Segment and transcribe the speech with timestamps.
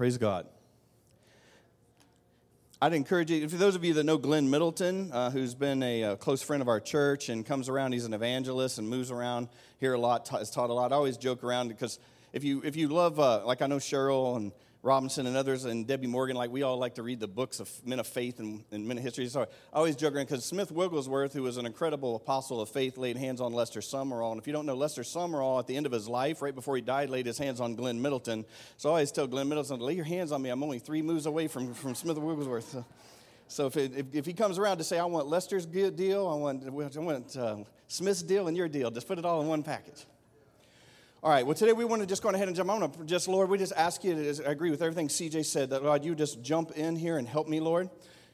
[0.00, 0.46] Praise God.
[2.80, 6.02] I'd encourage you, for those of you that know Glenn Middleton, uh, who's been a,
[6.04, 9.50] a, close friend of our church and comes around, he's an evangelist and moves around
[9.78, 10.90] here a lot, has taught a lot.
[10.90, 11.98] I always joke around because
[12.32, 14.52] if you, if you love, uh, like I know Cheryl and
[14.82, 17.70] Robinson and others and Debbie Morgan, like we all like to read the books of
[17.84, 19.26] men of faith and, and men of history.
[19.26, 22.96] So I always joke around because Smith Wigglesworth, who was an incredible apostle of faith,
[22.96, 24.32] laid hands on Lester Sumrall.
[24.32, 26.76] And if you don't know, Lester Sumrall, at the end of his life, right before
[26.76, 28.46] he died, laid his hands on Glenn Middleton.
[28.78, 30.48] So I always tell Glenn Middleton, lay your hands on me.
[30.48, 32.70] I'm only three moves away from, from Smith Wigglesworth.
[32.70, 32.84] So,
[33.48, 36.34] so if, it, if, if, he comes around to say, I want Lester's deal, I
[36.36, 37.56] want, I want uh,
[37.88, 40.06] Smith's deal, and your deal, just put it all in one package.
[41.22, 42.70] All right, well, today we want to just go ahead and jump.
[42.70, 45.44] I want to just, Lord, we just ask you to I agree with everything CJ
[45.44, 47.90] said, that, Lord, you just jump in here and help me, Lord.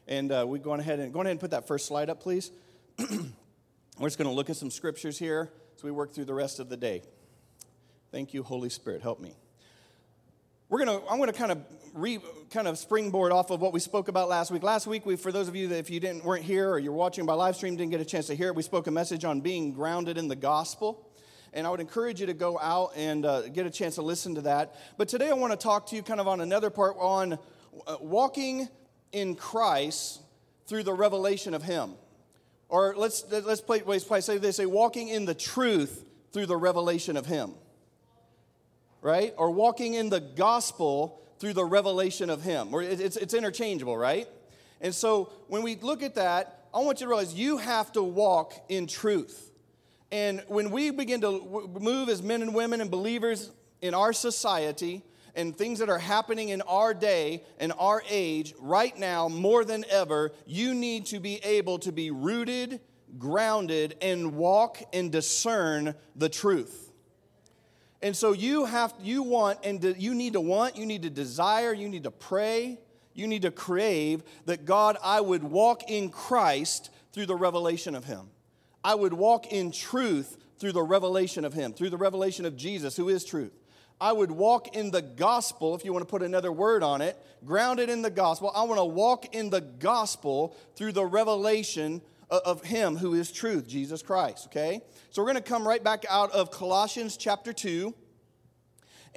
[0.06, 2.52] And uh, we go ahead and go ahead and put that first slide up, please.
[3.00, 6.60] We're just going to look at some scriptures here as we work through the rest
[6.60, 7.02] of the day.
[8.12, 9.02] Thank you, Holy Spirit.
[9.02, 9.34] Help me.
[10.68, 12.20] We're gonna, I'm going to kind of re,
[12.52, 14.62] kind of springboard off of what we spoke about last week.
[14.62, 16.92] Last week, we, for those of you that if you didn't weren't here or you're
[16.92, 19.24] watching by live stream, didn't get a chance to hear it, we spoke a message
[19.24, 21.05] on being grounded in the gospel
[21.56, 24.34] and I would encourage you to go out and uh, get a chance to listen
[24.34, 24.76] to that.
[24.98, 27.38] But today I want to talk to you kind of on another part on
[27.86, 28.68] uh, walking
[29.10, 30.20] in Christ
[30.66, 31.94] through the revelation of Him.
[32.68, 37.16] Or let's, let's play, play say they say walking in the truth through the revelation
[37.16, 37.52] of Him.
[39.00, 39.32] Right?
[39.38, 42.74] Or walking in the gospel through the revelation of Him.
[42.74, 44.28] Or it's, it's interchangeable, right?
[44.82, 48.02] And so when we look at that, I want you to realize you have to
[48.02, 49.45] walk in truth.
[50.12, 55.02] And when we begin to move as men and women and believers in our society
[55.34, 59.84] and things that are happening in our day and our age, right now, more than
[59.90, 62.80] ever, you need to be able to be rooted,
[63.18, 66.92] grounded, and walk and discern the truth.
[68.00, 71.72] And so you have, you want, and you need to want, you need to desire,
[71.72, 72.78] you need to pray,
[73.14, 78.04] you need to crave that God, I would walk in Christ through the revelation of
[78.04, 78.28] Him.
[78.86, 82.96] I would walk in truth through the revelation of Him, through the revelation of Jesus,
[82.96, 83.50] who is truth.
[84.00, 87.20] I would walk in the gospel, if you want to put another word on it,
[87.44, 88.52] grounded in the gospel.
[88.54, 93.66] I want to walk in the gospel through the revelation of Him who is truth,
[93.66, 94.80] Jesus Christ, okay?
[95.10, 97.92] So we're going to come right back out of Colossians chapter 2.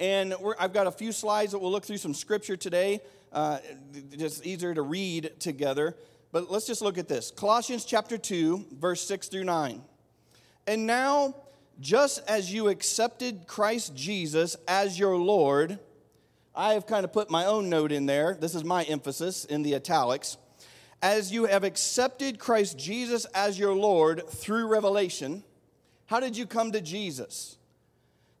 [0.00, 3.02] And I've got a few slides that we'll look through some scripture today.
[3.32, 3.58] Uh,
[4.18, 5.94] just easier to read together.
[6.32, 9.82] But let's just look at this Colossians chapter 2, verse 6 through 9.
[10.66, 11.34] And now,
[11.80, 15.78] just as you accepted Christ Jesus as your Lord,
[16.54, 18.36] I have kind of put my own note in there.
[18.38, 20.36] This is my emphasis in the italics.
[21.02, 25.42] As you have accepted Christ Jesus as your Lord through revelation,
[26.06, 27.56] how did you come to Jesus?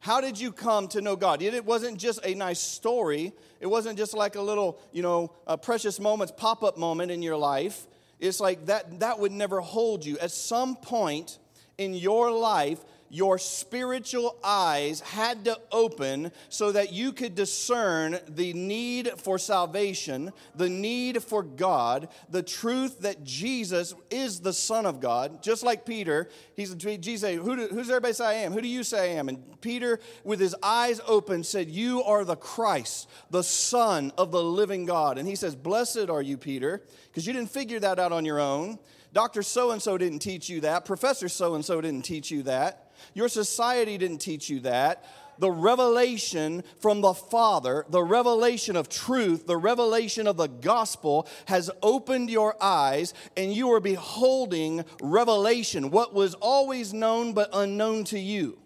[0.00, 1.42] How did you come to know God?
[1.42, 3.32] It wasn't just a nice story.
[3.60, 5.28] It wasn't just like a little, you know,
[5.62, 7.86] precious moments pop up moment in your life.
[8.18, 10.18] It's like that, that would never hold you.
[10.18, 11.38] At some point
[11.76, 18.52] in your life, your spiritual eyes had to open so that you could discern the
[18.52, 25.00] need for salvation, the need for God, the truth that Jesus is the Son of
[25.00, 25.42] God.
[25.42, 28.52] Just like Peter, he's Jesus, Who do, who's everybody say I am?
[28.52, 29.28] Who do you say I am?
[29.28, 34.42] And Peter, with his eyes open, said, You are the Christ, the Son of the
[34.42, 35.18] living God.
[35.18, 38.38] And he says, Blessed are you, Peter, because you didn't figure that out on your
[38.38, 38.78] own.
[39.12, 39.42] Dr.
[39.42, 40.84] So and so didn't teach you that.
[40.84, 42.89] Professor so and so didn't teach you that.
[43.14, 45.04] Your society didn't teach you that.
[45.38, 51.70] The revelation from the Father, the revelation of truth, the revelation of the gospel has
[51.82, 58.18] opened your eyes, and you are beholding revelation, what was always known but unknown to
[58.18, 58.58] you,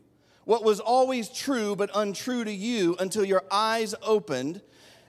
[0.45, 4.61] what was always true but untrue to you until your eyes opened.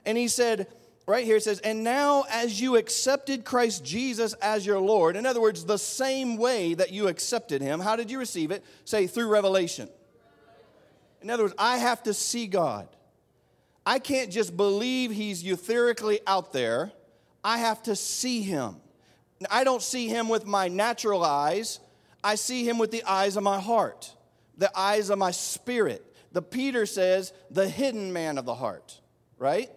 [0.04, 0.68] And he said,
[1.06, 5.24] right here it says, and now as you accepted Christ Jesus as your Lord, in
[5.24, 8.64] other words, the same way that you accepted him, how did you receive it?
[8.84, 9.88] Say, through revelation.
[11.22, 12.88] In other words, I have to see God.
[13.84, 16.92] I can't just believe he's etherically out there,
[17.44, 18.76] I have to see him.
[19.50, 21.78] I don't see him with my natural eyes,
[22.24, 24.12] I see him with the eyes of my heart,
[24.58, 26.02] the eyes of my spirit.
[26.32, 29.00] The Peter says, the hidden man of the heart,
[29.38, 29.70] right?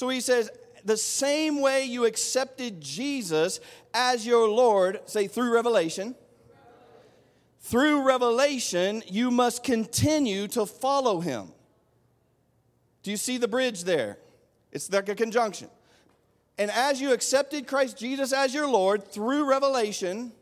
[0.00, 0.48] So he says,
[0.82, 3.60] the same way you accepted Jesus
[3.92, 6.14] as your Lord, say through revelation,
[7.60, 11.52] through revelation, you must continue to follow him.
[13.02, 14.16] Do you see the bridge there?
[14.72, 15.68] It's like a conjunction.
[16.56, 20.32] And as you accepted Christ Jesus as your Lord through revelation,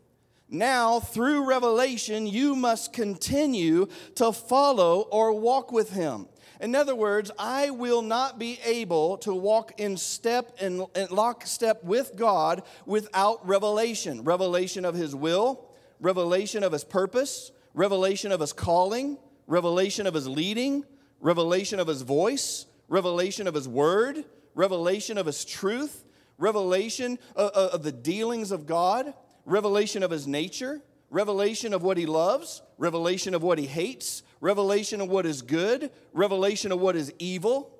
[0.47, 6.27] now through revelation, you must continue to follow or walk with him.
[6.59, 12.17] In other words, I will not be able to walk in step and lockstep with
[12.17, 14.23] God without revelation.
[14.23, 15.69] Revelation of His will,
[16.01, 19.17] revelation of His purpose, revelation of His calling,
[19.47, 20.83] revelation of His leading,
[21.21, 26.03] revelation of His voice, revelation of His word, revelation of His truth,
[26.37, 29.13] revelation of, the dealings of God,
[29.45, 35.01] revelation of His nature, revelation of what He loves, revelation of what He hates, revelation
[35.01, 37.71] of what is good, revelation of what is evil.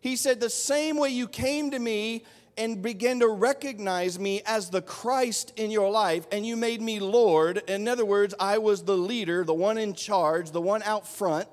[0.00, 2.24] He said, The same way you came to me
[2.56, 7.00] and began to recognize me as the Christ in your life, and you made me
[7.00, 7.62] Lord.
[7.68, 11.48] In other words, I was the leader, the one in charge, the one out front,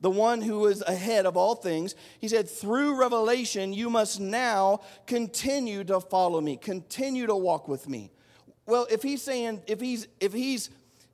[0.00, 1.94] the one who was ahead of all things.
[2.18, 7.88] He said, Through revelation, you must now continue to follow me, continue to walk with
[7.88, 8.10] me.
[8.66, 10.70] Well, if he's saying, if he's, if he's,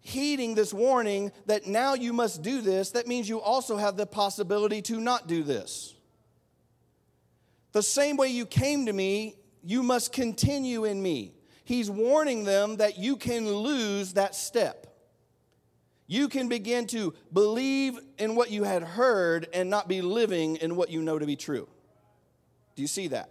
[0.08, 4.06] heeding this warning that now you must do this, that means you also have the
[4.06, 5.94] possibility to not do this.
[7.72, 11.34] The same way you came to me, you must continue in me.
[11.64, 14.86] He's warning them that you can lose that step.
[16.06, 20.74] You can begin to believe in what you had heard and not be living in
[20.74, 21.68] what you know to be true.
[22.74, 23.30] Do you see that?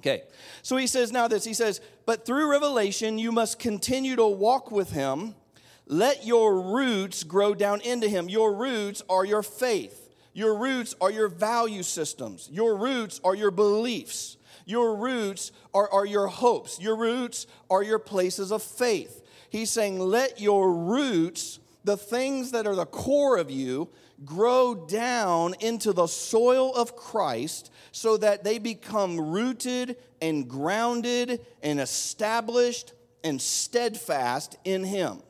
[0.00, 0.24] Okay.
[0.62, 4.72] So he says now this he says, but through revelation, you must continue to walk
[4.72, 5.36] with him
[5.86, 8.28] let your roots grow down into Him.
[8.28, 10.00] Your roots are your faith.
[10.32, 12.48] Your roots are your value systems.
[12.50, 14.36] Your roots are your beliefs.
[14.66, 16.80] Your roots are, are your hopes.
[16.80, 19.22] Your roots are your places of faith.
[19.50, 23.90] He's saying, let your roots, the things that are the core of you,
[24.24, 31.78] grow down into the soil of Christ so that they become rooted and grounded and
[31.78, 35.20] established and steadfast in Him.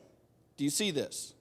[0.57, 1.33] Do you see this?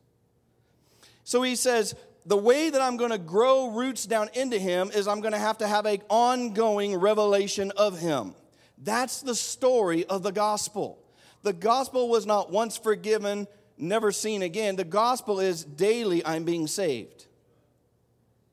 [1.24, 1.94] So he says,
[2.26, 5.38] the way that I'm going to grow roots down into him is I'm going to
[5.38, 8.34] have to have an ongoing revelation of him.
[8.78, 10.98] That's the story of the gospel.
[11.42, 13.46] The gospel was not once forgiven,
[13.76, 14.76] never seen again.
[14.76, 17.26] The gospel is daily I'm being saved.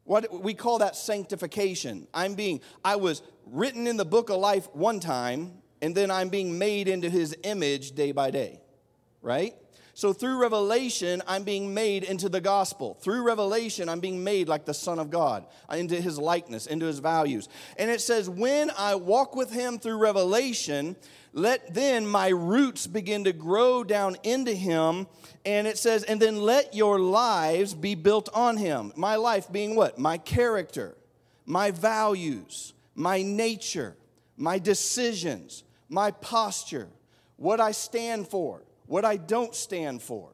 [0.03, 2.07] What we call that sanctification.
[2.13, 6.29] I'm being I was written in the book of life one time and then I'm
[6.29, 8.59] being made into his image day by day.
[9.21, 9.55] Right?
[10.01, 12.97] So through revelation, I'm being made into the gospel.
[13.01, 16.87] Through revelation, I'm being made like the Son of God, uh, into his likeness, into
[16.87, 17.47] his values.
[17.77, 20.95] And it says, when I walk with him through revelation,
[21.33, 25.05] let then my roots begin to grow down into him.
[25.45, 28.93] And it says, and then let your lives be built on him.
[28.95, 29.99] My life being what?
[29.99, 30.97] My character,
[31.45, 33.95] my values, my nature,
[34.35, 36.87] my decisions, my posture,
[37.37, 40.29] what I stand for what I don't stand for.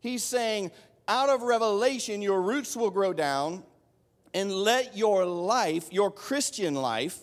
[0.00, 0.70] He's saying,
[1.08, 3.64] out of revelation, your roots will grow down,
[4.34, 7.18] and let your life, your Christian life,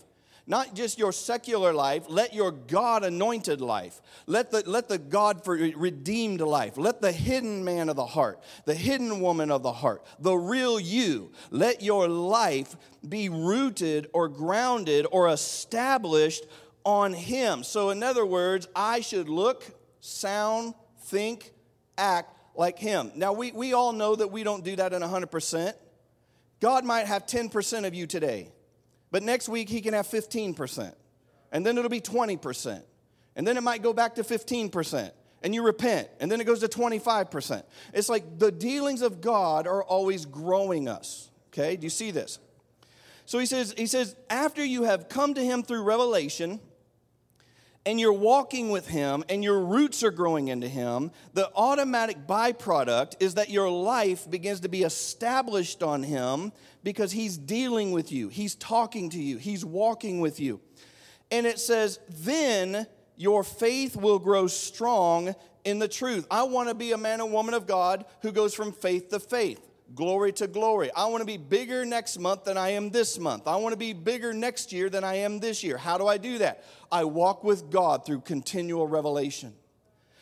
[0.48, 5.46] not just your secular life, let your God anointed life, let the, let the God
[5.46, 9.72] for redeemed life, let the hidden man of the heart, the hidden woman of the
[9.72, 12.76] heart, the real you, let your life
[13.08, 16.46] be rooted or grounded or established
[16.84, 17.64] on Him.
[17.64, 20.74] So, in other words, I should look sound,
[21.06, 21.52] think,
[21.98, 23.12] act like Him.
[23.16, 25.74] Now, we, we all know that we don't do that in 100%.
[26.60, 28.50] God might have 10% of you today,
[29.10, 30.94] but next week He can have 15%,
[31.52, 32.84] and then it'll be 20%,
[33.36, 35.12] and then it might go back to 15%.
[35.44, 37.64] And you repent, and then it goes to 25%.
[37.96, 41.32] It's like the dealings of God are always growing us.
[41.48, 42.38] Okay, do you see this?
[43.26, 46.60] So he says, he says, after you have come to him through revelation,
[47.86, 53.16] and you're walking with Him and your roots are growing into Him, the automatic byproduct
[53.20, 56.52] is that your life begins to be established on Him
[56.84, 60.62] because He's dealing with you, He's talking to you, He's walking with you.
[61.32, 62.86] And it says, then
[63.16, 65.34] your faith will grow strong
[65.64, 66.28] in the truth.
[66.30, 69.20] I want to be a man and woman of God who goes from faith to
[69.20, 70.92] faith glory to glory.
[70.96, 73.48] I want to be bigger next month than I am this month.
[73.48, 75.78] I want to be bigger next year than I am this year.
[75.78, 76.64] How do I do that?
[76.92, 79.54] I walk with God through continual revelation.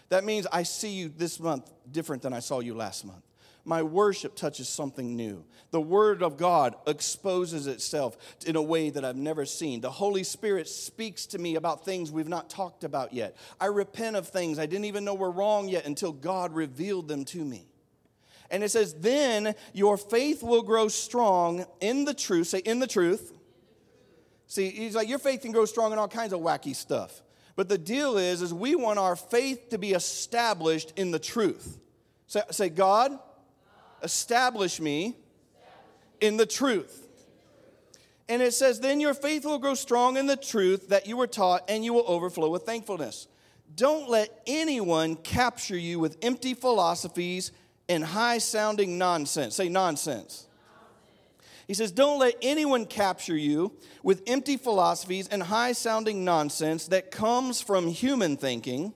[0.09, 3.23] That means I see you this month different than I saw you last month.
[3.65, 5.45] My worship touches something new.
[5.71, 9.81] The Word of God exposes itself in a way that I've never seen.
[9.81, 13.37] The Holy Spirit speaks to me about things we've not talked about yet.
[13.59, 17.25] I repent of things I didn't even know were wrong yet until God revealed them
[17.25, 17.68] to me.
[18.51, 22.47] And it says, Then your faith will grow strong in the truth.
[22.47, 23.33] Say, in the truth.
[24.47, 27.21] See, he's like, Your faith can grow strong in all kinds of wacky stuff.
[27.55, 31.77] But the deal is, is we want our faith to be established in the truth.
[32.25, 33.19] Say, say God,
[34.01, 35.17] establish me
[36.21, 37.07] in the truth.
[38.29, 41.27] And it says, Then your faith will grow strong in the truth that you were
[41.27, 43.27] taught, and you will overflow with thankfulness.
[43.75, 47.51] Don't let anyone capture you with empty philosophies
[47.89, 49.55] and high sounding nonsense.
[49.55, 50.47] Say nonsense.
[51.67, 57.11] He says, Don't let anyone capture you with empty philosophies and high sounding nonsense that
[57.11, 58.93] comes from human thinking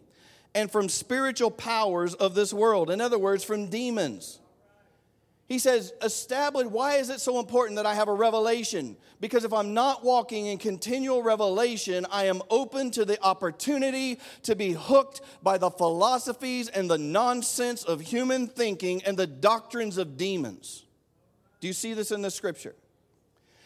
[0.55, 2.89] and from spiritual powers of this world.
[2.89, 4.39] In other words, from demons.
[5.53, 8.97] He says, establish, why is it so important that I have a revelation?
[9.19, 14.55] Because if I'm not walking in continual revelation, I am open to the opportunity to
[14.55, 20.17] be hooked by the philosophies and the nonsense of human thinking and the doctrines of
[20.17, 20.85] demons.
[21.59, 22.73] Do you see this in the scripture?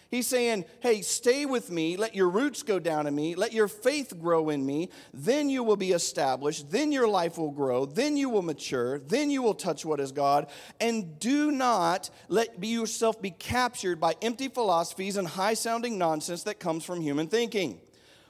[0.10, 3.68] He's saying, hey, stay with me, let your roots go down in me, let your
[3.68, 8.16] faith grow in me, then you will be established, then your life will grow, then
[8.16, 10.48] you will mature, then you will touch what is God,
[10.80, 16.60] and do not let yourself be captured by empty philosophies and high sounding nonsense that
[16.60, 17.82] comes from human thinking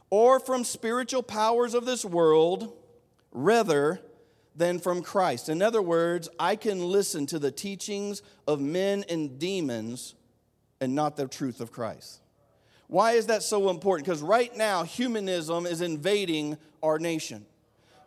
[0.10, 2.74] or from spiritual powers of this world
[3.31, 4.01] rather
[4.55, 5.50] than from Christ.
[5.50, 10.15] In other words, I can listen to the teachings of men and demons
[10.79, 12.19] and not the truth of Christ.
[12.88, 14.05] Why is that so important?
[14.05, 17.46] Because right now, humanism is invading our nation.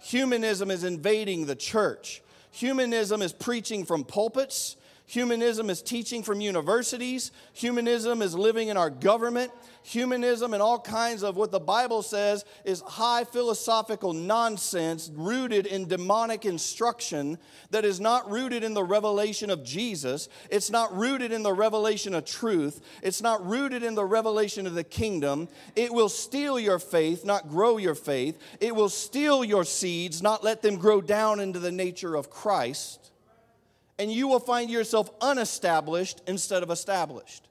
[0.01, 2.23] Humanism is invading the church.
[2.51, 4.77] Humanism is preaching from pulpits.
[5.11, 7.33] Humanism is teaching from universities.
[7.53, 9.51] Humanism is living in our government.
[9.83, 15.89] Humanism and all kinds of what the Bible says is high philosophical nonsense rooted in
[15.89, 17.39] demonic instruction
[17.73, 20.29] that is not rooted in the revelation of Jesus.
[20.49, 22.81] It's not rooted in the revelation of truth.
[23.03, 25.49] It's not rooted in the revelation of the kingdom.
[25.75, 28.39] It will steal your faith, not grow your faith.
[28.61, 33.00] It will steal your seeds, not let them grow down into the nature of Christ
[34.01, 37.47] and you will find yourself unestablished instead of established.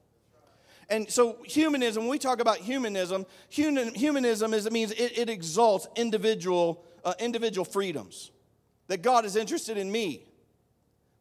[0.89, 5.29] And so, humanism, when we talk about humanism, human, humanism is, it means it, it
[5.29, 8.32] exalts individual, uh, individual freedoms.
[8.88, 10.24] That God is interested in me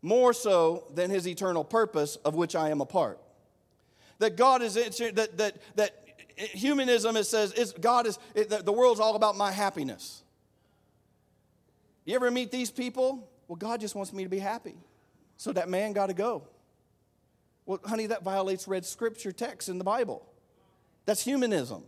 [0.01, 3.21] more so than his eternal purpose of which I am a part.
[4.21, 5.95] That God is, that, that, that
[6.37, 10.23] humanism, it says, is, God is, it, the world's all about my happiness.
[12.07, 13.29] You ever meet these people?
[13.47, 14.77] Well, God just wants me to be happy.
[15.39, 16.43] So that man got to go.
[17.65, 20.27] Well, honey, that violates red scripture text in the Bible.
[21.07, 21.85] That's humanism.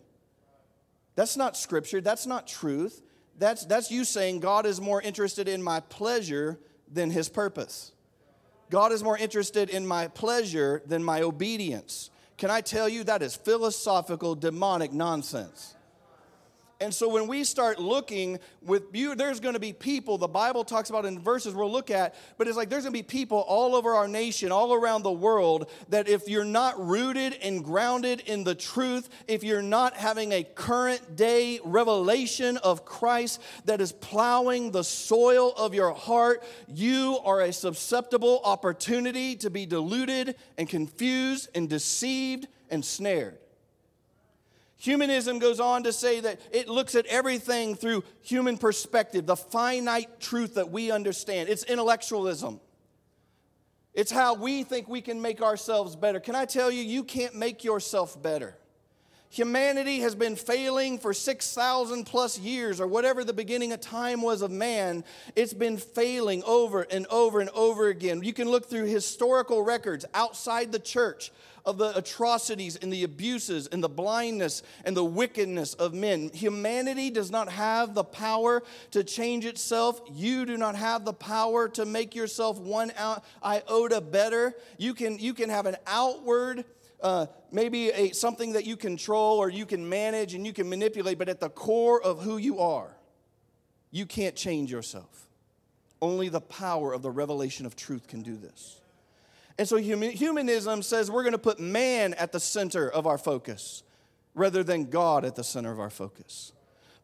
[1.16, 2.00] That's not scripture.
[2.00, 3.02] That's not truth.
[3.38, 6.58] That's, that's you saying God is more interested in my pleasure
[6.90, 7.92] than his purpose.
[8.70, 12.10] God is more interested in my pleasure than my obedience.
[12.38, 15.74] Can I tell you that is philosophical, demonic nonsense?
[16.80, 20.64] And so when we start looking with you, there's going to be people, the Bible
[20.64, 23.40] talks about in verses we'll look at, but it's like there's going to be people
[23.40, 28.20] all over our nation, all around the world, that if you're not rooted and grounded
[28.20, 33.92] in the truth, if you're not having a current day revelation of Christ that is
[33.92, 40.66] plowing the soil of your heart, you are a susceptible opportunity to be deluded and
[40.66, 43.36] confused and deceived and snared.
[44.80, 50.20] Humanism goes on to say that it looks at everything through human perspective, the finite
[50.20, 51.50] truth that we understand.
[51.50, 52.60] It's intellectualism.
[53.92, 56.18] It's how we think we can make ourselves better.
[56.18, 58.56] Can I tell you, you can't make yourself better.
[59.28, 64.40] Humanity has been failing for 6,000 plus years, or whatever the beginning of time was
[64.40, 65.04] of man.
[65.36, 68.22] It's been failing over and over and over again.
[68.24, 71.32] You can look through historical records outside the church
[71.64, 76.30] of the atrocities and the abuses and the blindness and the wickedness of men.
[76.32, 78.62] Humanity does not have the power
[78.92, 80.00] to change itself.
[80.10, 82.92] You do not have the power to make yourself one
[83.44, 84.54] iota better.
[84.78, 86.64] You can, you can have an outward.
[87.02, 91.18] Uh, maybe a, something that you control or you can manage and you can manipulate,
[91.18, 92.94] but at the core of who you are,
[93.90, 95.26] you can't change yourself.
[96.02, 98.79] Only the power of the revelation of truth can do this.
[99.60, 103.82] And so humanism says we're going to put man at the center of our focus
[104.34, 106.54] rather than God at the center of our focus.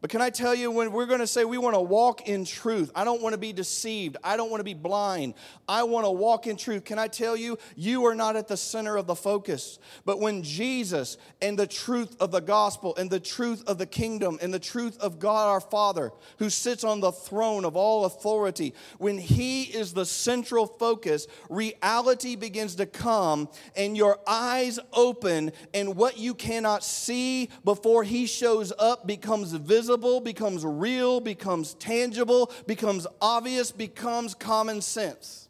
[0.07, 2.45] But can I tell you, when we're going to say we want to walk in
[2.45, 4.15] truth, I don't want to be deceived.
[4.23, 5.33] I don't want to be blind.
[5.67, 6.85] I want to walk in truth.
[6.85, 9.79] Can I tell you, you are not at the center of the focus.
[10.05, 14.39] But when Jesus and the truth of the gospel and the truth of the kingdom
[14.41, 18.73] and the truth of God our Father, who sits on the throne of all authority,
[18.99, 25.97] when He is the central focus, reality begins to come and your eyes open, and
[25.97, 32.51] what you cannot see before He shows up becomes visible visible, becomes real, becomes tangible,
[32.67, 35.49] becomes obvious, becomes common sense.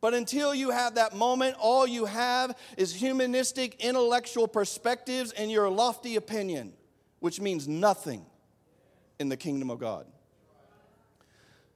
[0.00, 5.68] But until you have that moment, all you have is humanistic, intellectual perspectives and your
[5.68, 6.72] lofty opinion,
[7.20, 8.24] which means nothing
[9.18, 10.06] in the kingdom of God.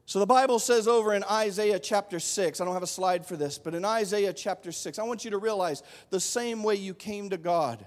[0.07, 3.37] So the Bible says over in Isaiah chapter 6, I don't have a slide for
[3.37, 6.93] this, but in Isaiah chapter 6, I want you to realize the same way you
[6.93, 7.87] came to God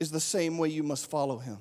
[0.00, 1.58] is the same way you must follow him.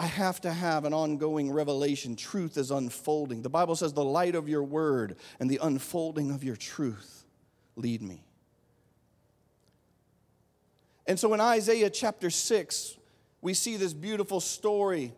[0.00, 2.14] I have to have an ongoing revelation.
[2.14, 3.42] Truth is unfolding.
[3.42, 7.24] The Bible says, the light of your word and the unfolding of your truth
[7.74, 8.22] lead me.
[11.06, 12.96] And so in Isaiah chapter 6,
[13.40, 15.14] we see this beautiful story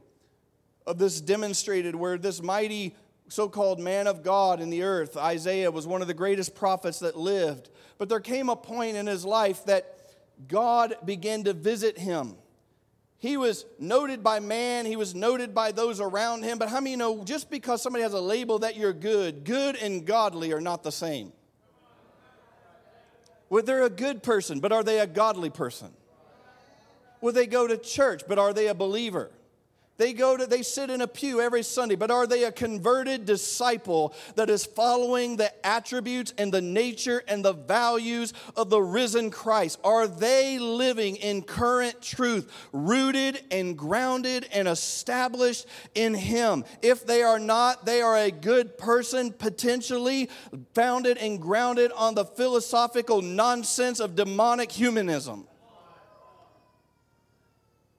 [0.86, 2.94] of this demonstrated where this mighty
[3.28, 7.00] so called man of God in the earth, Isaiah, was one of the greatest prophets
[7.00, 7.70] that lived.
[7.98, 9.98] But there came a point in his life that
[10.48, 12.36] God began to visit him.
[13.20, 16.58] He was noted by man, he was noted by those around him.
[16.58, 20.06] But how many know just because somebody has a label that you're good, good and
[20.06, 21.32] godly are not the same?
[23.50, 25.90] Well, they're a good person, but are they a godly person?
[27.20, 29.30] Will they go to church, but are they a believer?
[30.00, 33.26] They go to, they sit in a pew every Sunday, but are they a converted
[33.26, 39.30] disciple that is following the attributes and the nature and the values of the risen
[39.30, 39.78] Christ?
[39.84, 46.64] Are they living in current truth, rooted and grounded and established in Him?
[46.80, 50.30] If they are not, they are a good person, potentially
[50.72, 55.46] founded and grounded on the philosophical nonsense of demonic humanism.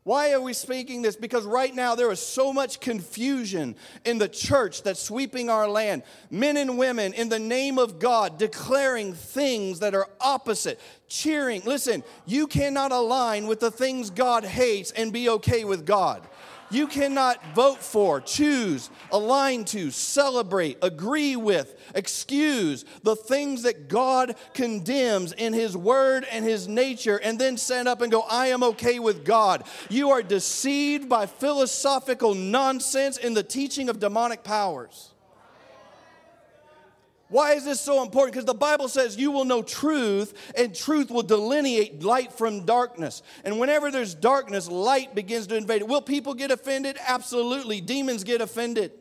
[0.04, 1.16] Why are we speaking this?
[1.16, 6.02] Because right now there is so much confusion in the church that's sweeping our land.
[6.32, 11.62] Men and women, in the name of God, declaring things that are opposite, cheering.
[11.66, 16.28] Listen, you cannot align with the things God hates and be okay with God.
[16.72, 24.36] You cannot vote for, choose, align to, celebrate, agree with, excuse the things that God
[24.54, 28.64] condemns in His Word and His nature, and then stand up and go, I am
[28.64, 29.66] okay with God.
[29.90, 35.11] You are deceived by philosophical nonsense in the teaching of demonic powers.
[37.32, 38.34] Why is this so important?
[38.34, 43.24] Because the Bible says you will know truth, and truth will delineate light from darkness.
[43.46, 45.88] And whenever there's darkness, light begins to invade it.
[45.88, 46.98] Will people get offended?
[47.08, 47.80] Absolutely.
[47.80, 48.92] Demons get offended,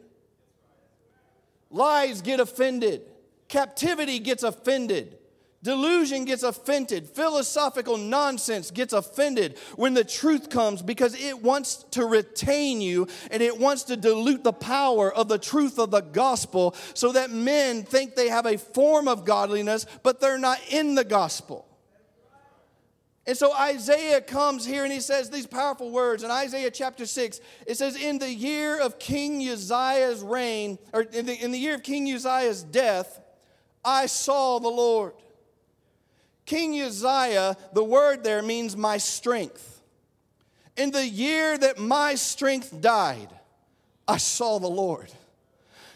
[1.71, 3.03] lies get offended,
[3.49, 5.19] captivity gets offended.
[5.63, 7.07] Delusion gets offended.
[7.07, 13.43] Philosophical nonsense gets offended when the truth comes because it wants to retain you and
[13.43, 17.83] it wants to dilute the power of the truth of the gospel so that men
[17.83, 21.67] think they have a form of godliness, but they're not in the gospel.
[23.27, 27.39] And so Isaiah comes here and he says these powerful words in Isaiah chapter 6.
[27.67, 31.75] It says, In the year of King Uzziah's reign, or in the, in the year
[31.75, 33.21] of King Uzziah's death,
[33.85, 35.13] I saw the Lord
[36.51, 39.81] King Uzziah, the word there means my strength.
[40.77, 43.29] In the year that my strength died,
[44.09, 45.13] I saw the Lord.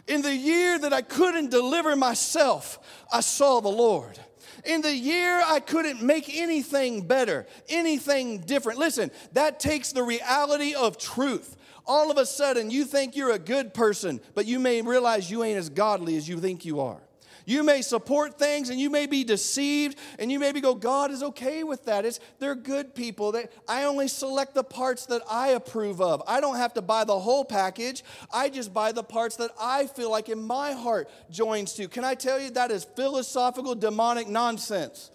[0.07, 2.79] In the year that I couldn't deliver myself,
[3.13, 4.17] I saw the Lord.
[4.65, 8.79] In the year I couldn't make anything better, anything different.
[8.79, 11.57] Listen, that takes the reality of truth.
[11.85, 15.43] All of a sudden, you think you're a good person, but you may realize you
[15.43, 17.04] ain't as godly as you think you are.
[17.47, 21.23] You may support things and you may be deceived and you maybe go, God is
[21.23, 22.05] okay with that.
[22.05, 23.33] It's, they're good people.
[23.33, 26.23] They, I only select the parts that I approve of.
[26.27, 28.03] I don't have to buy the whole package.
[28.33, 31.87] I just buy the parts that I feel like in my heart joins to.
[31.89, 35.11] Can I tell you that is philosophical demonic nonsense?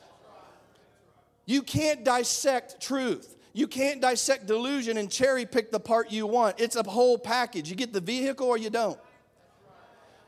[1.46, 3.36] You can't dissect truth.
[3.54, 6.60] You can't dissect delusion and cherry pick the part you want.
[6.60, 7.72] It's a whole package.
[7.72, 9.00] You get the vehicle or you don't.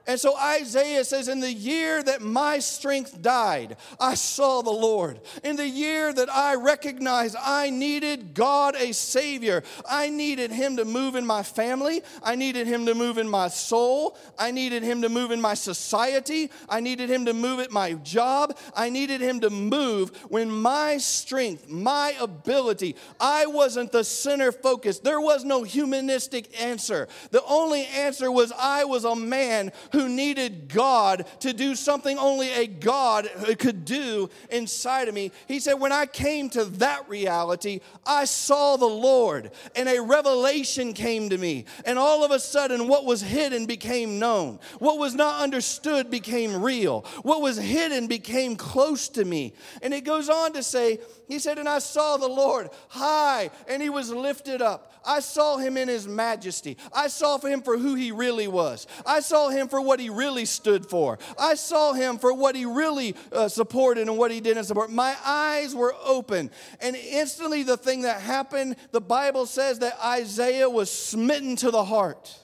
[0.08, 5.22] And so Isaiah says, In the year that my strength died, I saw the Lord.
[5.44, 10.86] In the year that I recognized I needed God a Savior, I needed Him to
[10.86, 15.04] move in my family, I needed Him to move in my soul, I needed Him
[15.04, 19.22] to move in my society, I needed Him to move at my job, I needed
[19.22, 24.98] Him to move when my strength, my ability, I wasn't the center focus.
[25.00, 27.08] There was no humanistic answer.
[27.30, 32.51] The only answer was I was a man who needed God to do something only
[32.51, 35.32] a God could do inside of me.
[35.47, 40.93] He said, When I came to that reality, I saw the Lord and a revelation
[40.93, 41.65] came to me.
[41.86, 44.60] And all of a sudden, what was hidden became known.
[44.80, 47.01] What was not understood became real.
[47.23, 49.54] What was hidden became close to me.
[49.82, 53.82] And it goes on to say, He said, And I saw the Lord high and
[53.82, 54.90] he was lifted up.
[55.06, 56.78] I saw him in his majesty.
[56.94, 58.88] I saw him for who he really was.
[59.06, 61.20] I saw him for what he really stood for.
[61.40, 64.92] I saw him for what he really uh, supported and what he didn't support.
[64.92, 66.52] My eyes were open.
[66.80, 71.84] And instantly, the thing that happened, the Bible says that Isaiah was smitten to the
[71.84, 72.40] heart.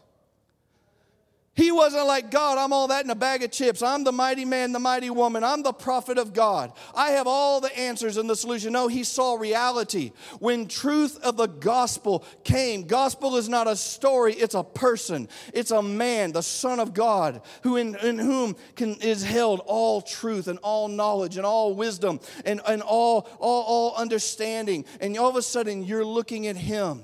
[1.57, 3.81] He wasn't like, God, I'm all that in a bag of chips.
[3.81, 5.43] I'm the mighty man, the mighty woman.
[5.43, 6.71] I'm the prophet of God.
[6.93, 8.73] I have all the answers and the solution.
[8.73, 10.11] No, he saw reality.
[10.37, 15.27] When truth of the gospel came, gospel is not a story, it's a person.
[15.51, 20.03] It's a man, the Son of God, who in, in whom can, is held all
[20.03, 24.85] truth and all knowledge and all wisdom and, and all, all, all understanding.
[25.01, 27.01] And all of a sudden, you're looking at him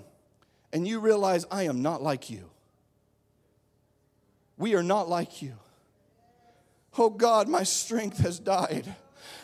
[0.71, 2.52] and you realize, I am not like you.
[4.63, 5.55] We are not like you.
[6.97, 8.95] Oh God, my strength has died.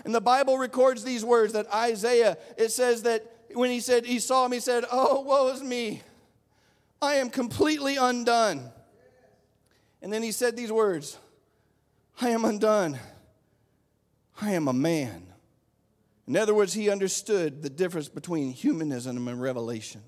[0.05, 4.19] And the Bible records these words that Isaiah, it says that when he said, he
[4.19, 6.03] saw him, he said, Oh, woe is me.
[7.01, 8.71] I am completely undone.
[10.01, 11.17] And then he said these words
[12.21, 12.97] I am undone.
[14.39, 15.27] I am a man.
[16.29, 20.01] In other words, he understood the difference between humanism and revelation.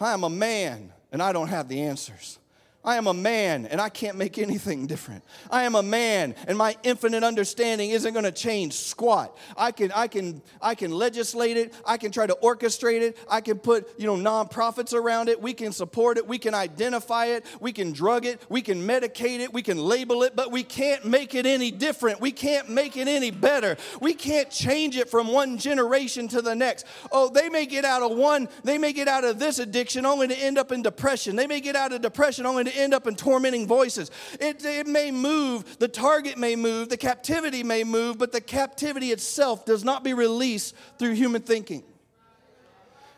[0.00, 2.40] I am a man and I don't have the answers.
[2.86, 5.24] I am a man and I can't make anything different.
[5.50, 9.36] I am a man and my infinite understanding isn't going to change squat.
[9.56, 13.40] I can I can I can legislate it, I can try to orchestrate it, I
[13.40, 17.44] can put, you know, nonprofits around it, we can support it, we can identify it,
[17.58, 21.04] we can drug it, we can medicate it, we can label it, but we can't
[21.04, 22.20] make it any different.
[22.20, 23.76] We can't make it any better.
[24.00, 26.86] We can't change it from one generation to the next.
[27.10, 30.28] Oh, they may get out of one, they may get out of this addiction only
[30.28, 31.34] to end up in depression.
[31.34, 34.10] They may get out of depression only to end up in tormenting voices.
[34.40, 39.12] It, it may move, the target may move, the captivity may move, but the captivity
[39.12, 41.82] itself does not be released through human thinking.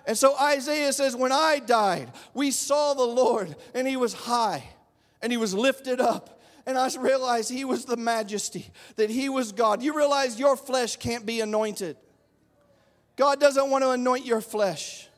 [0.06, 4.64] And so Isaiah says, When I died, we saw the Lord, and he was high,
[5.20, 6.40] and he was lifted up.
[6.64, 9.82] And I realized he was the majesty, that he was God.
[9.82, 11.96] You realize your flesh can't be anointed.
[13.16, 15.08] God doesn't want to anoint your flesh.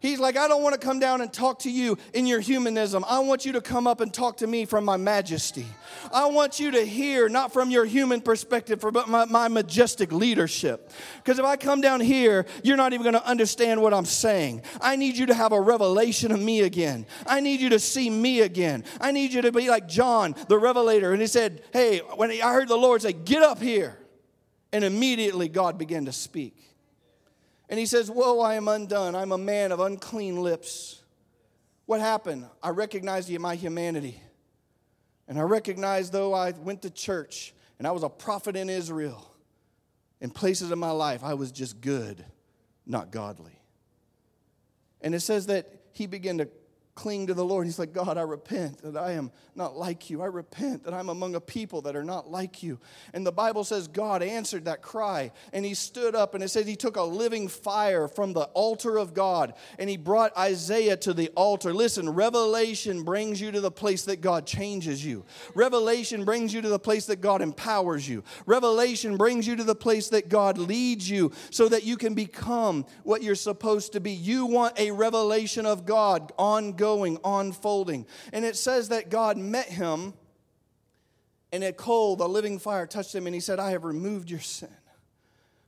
[0.00, 3.04] He's like, I don't want to come down and talk to you in your humanism.
[3.06, 5.66] I want you to come up and talk to me from my majesty.
[6.10, 10.90] I want you to hear, not from your human perspective, but my, my majestic leadership.
[11.18, 14.62] Because if I come down here, you're not even going to understand what I'm saying.
[14.80, 17.04] I need you to have a revelation of me again.
[17.26, 18.84] I need you to see me again.
[19.02, 21.12] I need you to be like John, the revelator.
[21.12, 23.98] And he said, Hey, when I heard the Lord say, Get up here.
[24.72, 26.69] And immediately God began to speak.
[27.70, 29.14] And he says, Whoa, I am undone.
[29.14, 31.00] I'm a man of unclean lips.
[31.86, 32.46] What happened?
[32.62, 34.20] I recognized my humanity.
[35.28, 39.32] And I recognized, though I went to church and I was a prophet in Israel,
[40.20, 42.24] in places of my life, I was just good,
[42.84, 43.58] not godly.
[45.00, 46.48] And it says that he began to
[46.94, 47.66] cling to the Lord.
[47.66, 50.22] He's like, God, I repent that I am not like you.
[50.22, 52.78] I repent that I'm among a people that are not like you.
[53.14, 56.66] And the Bible says God answered that cry and he stood up and it says
[56.66, 61.14] he took a living fire from the altar of God and he brought Isaiah to
[61.14, 61.72] the altar.
[61.72, 65.24] Listen, revelation brings you to the place that God changes you.
[65.54, 68.24] Revelation brings you to the place that God empowers you.
[68.46, 72.84] Revelation brings you to the place that God leads you so that you can become
[73.04, 74.12] what you're supposed to be.
[74.12, 78.06] You want a revelation of God ongoing ongoing, unfolding.
[78.32, 80.14] And it says that God met him,
[81.52, 84.40] and a coal, the living fire, touched him, and he said, I have removed your
[84.40, 84.68] sin.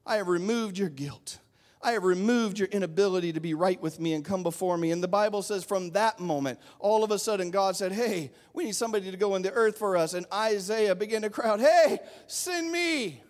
[0.07, 1.38] I have removed your guilt.
[1.85, 4.92] I have removed your inability to be right with me and come before me.
[4.92, 8.64] And the Bible says from that moment, all of a sudden, God said, Hey, we
[8.64, 10.14] need somebody to go in the earth for us.
[10.14, 11.98] And Isaiah began to crowd, Hey,
[12.29, 13.20] send me.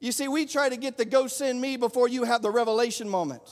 [0.00, 3.08] You see, we try to get the go send me before you have the revelation
[3.08, 3.42] moment.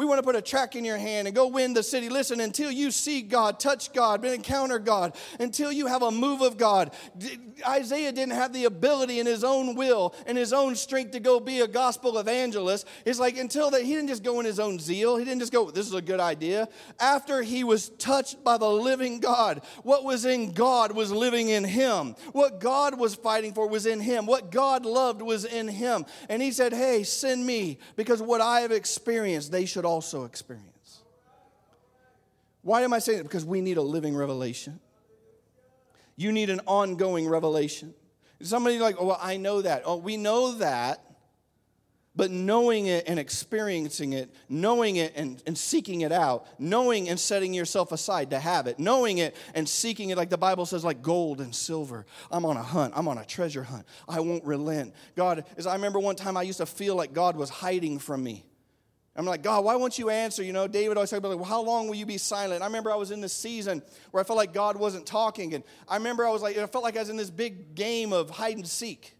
[0.00, 2.08] We want to put a track in your hand and go win the city.
[2.08, 6.56] Listen, until you see God, touch God, encounter God, until you have a move of
[6.56, 6.94] God.
[7.68, 11.38] Isaiah didn't have the ability in his own will and his own strength to go
[11.38, 12.86] be a gospel evangelist.
[13.04, 15.18] It's like until that, he didn't just go in his own zeal.
[15.18, 16.70] He didn't just go, this is a good idea.
[16.98, 21.62] After he was touched by the living God, what was in God was living in
[21.62, 22.16] him.
[22.32, 24.24] What God was fighting for was in him.
[24.24, 26.06] What God loved was in him.
[26.30, 31.02] And he said, hey, send me because what I have experienced, they should also experience.
[32.62, 33.24] Why am I saying that?
[33.24, 34.78] Because we need a living revelation.
[36.16, 37.94] You need an ongoing revelation.
[38.40, 39.82] Somebody like, oh, well, I know that.
[39.84, 41.04] Oh, we know that.
[42.14, 47.18] But knowing it and experiencing it, knowing it and, and seeking it out, knowing and
[47.18, 50.84] setting yourself aside to have it, knowing it and seeking it, like the Bible says,
[50.84, 52.04] like gold and silver.
[52.30, 53.86] I'm on a hunt, I'm on a treasure hunt.
[54.08, 54.94] I won't relent.
[55.16, 58.22] God, as I remember one time I used to feel like God was hiding from
[58.22, 58.44] me.
[59.20, 60.42] I'm like, God, why won't you answer?
[60.42, 62.62] You know, David always talked about, like, well, how long will you be silent?
[62.62, 65.52] I remember I was in this season where I felt like God wasn't talking.
[65.52, 68.14] And I remember I was like, I felt like I was in this big game
[68.14, 69.14] of hide and seek.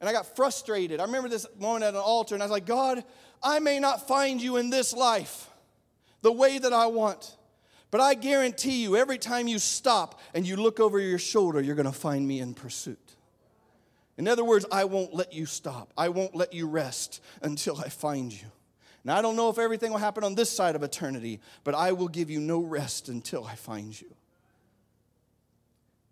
[0.00, 0.98] And I got frustrated.
[0.98, 3.04] I remember this moment at an altar, and I was like, God,
[3.40, 5.48] I may not find you in this life
[6.22, 7.36] the way that I want.
[7.92, 11.76] But I guarantee you, every time you stop and you look over your shoulder, you're
[11.76, 12.98] going to find me in pursuit.
[14.16, 15.92] In other words, I won't let you stop.
[15.96, 18.48] I won't let you rest until I find you.
[19.04, 21.92] Now, I don't know if everything will happen on this side of eternity, but I
[21.92, 24.08] will give you no rest until I find you.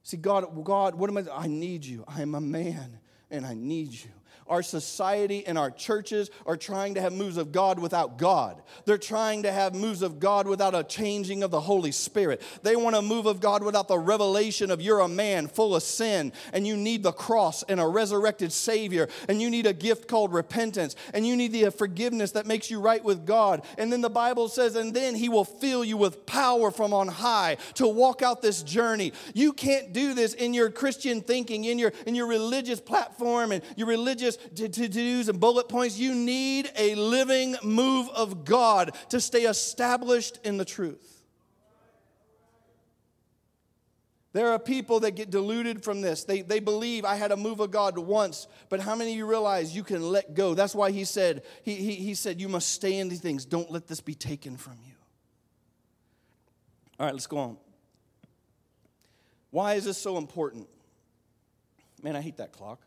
[0.02, 1.24] See, God, God, what am I?
[1.32, 2.04] I need you.
[2.06, 4.10] I am a man and I need you.
[4.48, 8.62] Our society and our churches are trying to have moves of God without God.
[8.84, 12.40] They're trying to have moves of God without a changing of the Holy Spirit.
[12.62, 15.82] They want a move of God without the revelation of you're a man full of
[15.82, 20.06] sin and you need the cross and a resurrected Savior and you need a gift
[20.06, 23.62] called repentance and you need the forgiveness that makes you right with God.
[23.78, 27.08] And then the Bible says, and then He will fill you with power from on
[27.08, 29.12] high to walk out this journey.
[29.34, 33.62] You can't do this in your Christian thinking, in your, in your religious platform and
[33.76, 35.98] your religious to, do's and bullet points.
[35.98, 41.12] You need a living move of God to stay established in the truth.
[44.32, 46.24] There are people that get deluded from this.
[46.24, 49.24] They, they believe I had a move of God once, but how many of you
[49.24, 50.52] realize you can let go?
[50.52, 53.46] That's why he said, he, he, he said, you must stay in these things.
[53.46, 54.92] Don't let this be taken from you.
[57.00, 57.56] All right, let's go on.
[59.50, 60.68] Why is this so important?
[62.02, 62.80] Man, I hate that clock.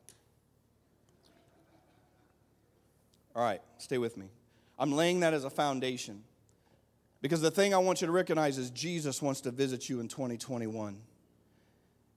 [3.39, 4.25] All right, stay with me.
[4.77, 6.25] I'm laying that as a foundation
[7.21, 10.09] because the thing I want you to recognize is Jesus wants to visit you in
[10.09, 10.97] 2021.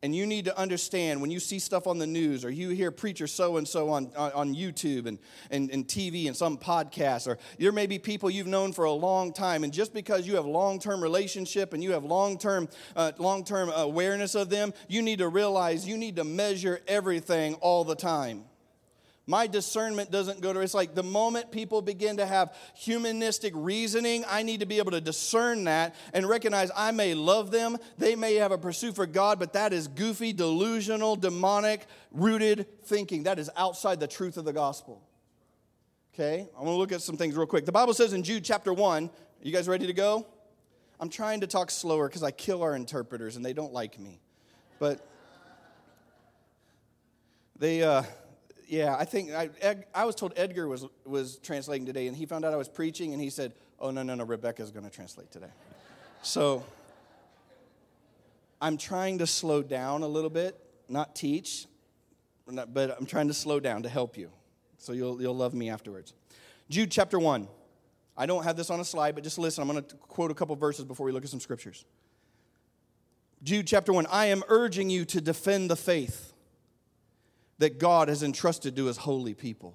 [0.02, 2.90] And you need to understand when you see stuff on the news or you hear
[2.90, 5.20] preacher so and so on, on YouTube and,
[5.52, 8.92] and, and TV and some podcast, or there may be people you've known for a
[8.92, 9.62] long time.
[9.62, 13.44] And just because you have long term relationship and you have long term uh, long
[13.44, 17.94] term awareness of them, you need to realize you need to measure everything all the
[17.94, 18.42] time.
[19.26, 24.24] My discernment doesn't go to, it's like the moment people begin to have humanistic reasoning,
[24.28, 27.76] I need to be able to discern that and recognize I may love them.
[27.98, 33.22] They may have a pursuit for God, but that is goofy, delusional, demonic, rooted thinking.
[33.22, 35.00] That is outside the truth of the gospel.
[36.14, 37.64] Okay, I'm gonna look at some things real quick.
[37.64, 39.08] The Bible says in Jude chapter 1,
[39.40, 40.26] you guys ready to go?
[40.98, 44.20] I'm trying to talk slower because I kill our interpreters and they don't like me.
[44.78, 45.04] But
[47.58, 48.02] they, uh,
[48.72, 52.24] yeah, I think I, Ed, I was told Edgar was, was translating today, and he
[52.24, 54.90] found out I was preaching, and he said, Oh, no, no, no, Rebecca's going to
[54.90, 55.50] translate today.
[56.22, 56.64] so
[58.62, 60.58] I'm trying to slow down a little bit,
[60.88, 61.66] not teach,
[62.46, 64.30] but I'm trying to slow down to help you.
[64.78, 66.14] So you'll, you'll love me afterwards.
[66.70, 67.48] Jude chapter 1.
[68.16, 69.60] I don't have this on a slide, but just listen.
[69.60, 71.84] I'm going to quote a couple verses before we look at some scriptures.
[73.42, 76.31] Jude chapter 1 I am urging you to defend the faith
[77.62, 79.72] that God has entrusted to his holy people.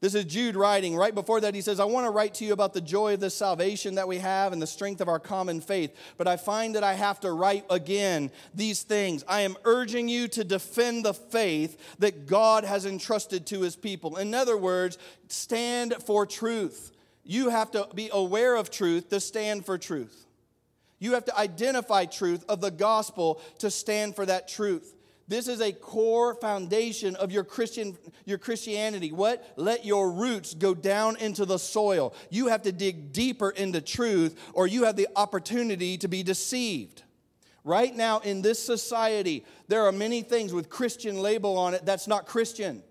[0.00, 0.94] This is Jude writing.
[0.94, 3.20] Right before that, he says, I want to write to you about the joy of
[3.20, 5.96] the salvation that we have and the strength of our common faith.
[6.16, 9.24] But I find that I have to write again these things.
[9.26, 14.16] I am urging you to defend the faith that God has entrusted to his people.
[14.16, 14.96] In other words,
[15.26, 16.92] stand for truth.
[17.24, 20.24] You have to be aware of truth to stand for truth.
[21.00, 24.94] You have to identify truth of the gospel to stand for that truth.
[25.28, 29.12] This is a core foundation of your Christian your Christianity.
[29.12, 29.46] What?
[29.56, 32.14] Let your roots go down into the soil.
[32.30, 37.02] You have to dig deeper into truth or you have the opportunity to be deceived.
[37.62, 42.08] Right now in this society, there are many things with Christian label on it that's
[42.08, 42.82] not Christian.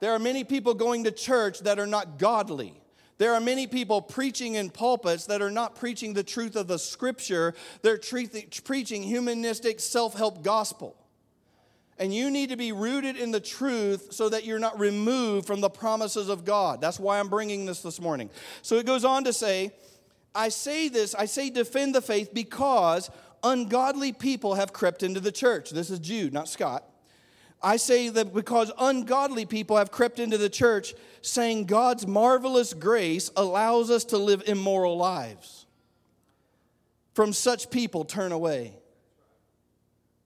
[0.00, 2.80] There are many people going to church that are not godly.
[3.18, 6.78] There are many people preaching in pulpits that are not preaching the truth of the
[6.78, 7.54] scripture.
[7.82, 8.00] They're
[8.64, 10.96] preaching humanistic self help gospel.
[11.98, 15.60] And you need to be rooted in the truth so that you're not removed from
[15.60, 16.80] the promises of God.
[16.80, 18.30] That's why I'm bringing this this morning.
[18.62, 19.72] So it goes on to say,
[20.34, 23.10] I say this, I say defend the faith because
[23.44, 25.70] ungodly people have crept into the church.
[25.70, 26.84] This is Jude, not Scott.
[27.62, 33.30] I say that because ungodly people have crept into the church, saying God's marvelous grace
[33.36, 35.66] allows us to live immoral lives.
[37.14, 38.74] From such people, turn away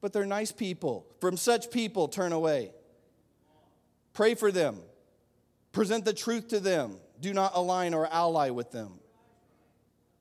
[0.01, 1.07] but they're nice people.
[1.21, 2.73] From such people, turn away.
[4.13, 4.79] Pray for them.
[5.73, 6.97] Present the truth to them.
[7.21, 9.01] Do not align or ally with them.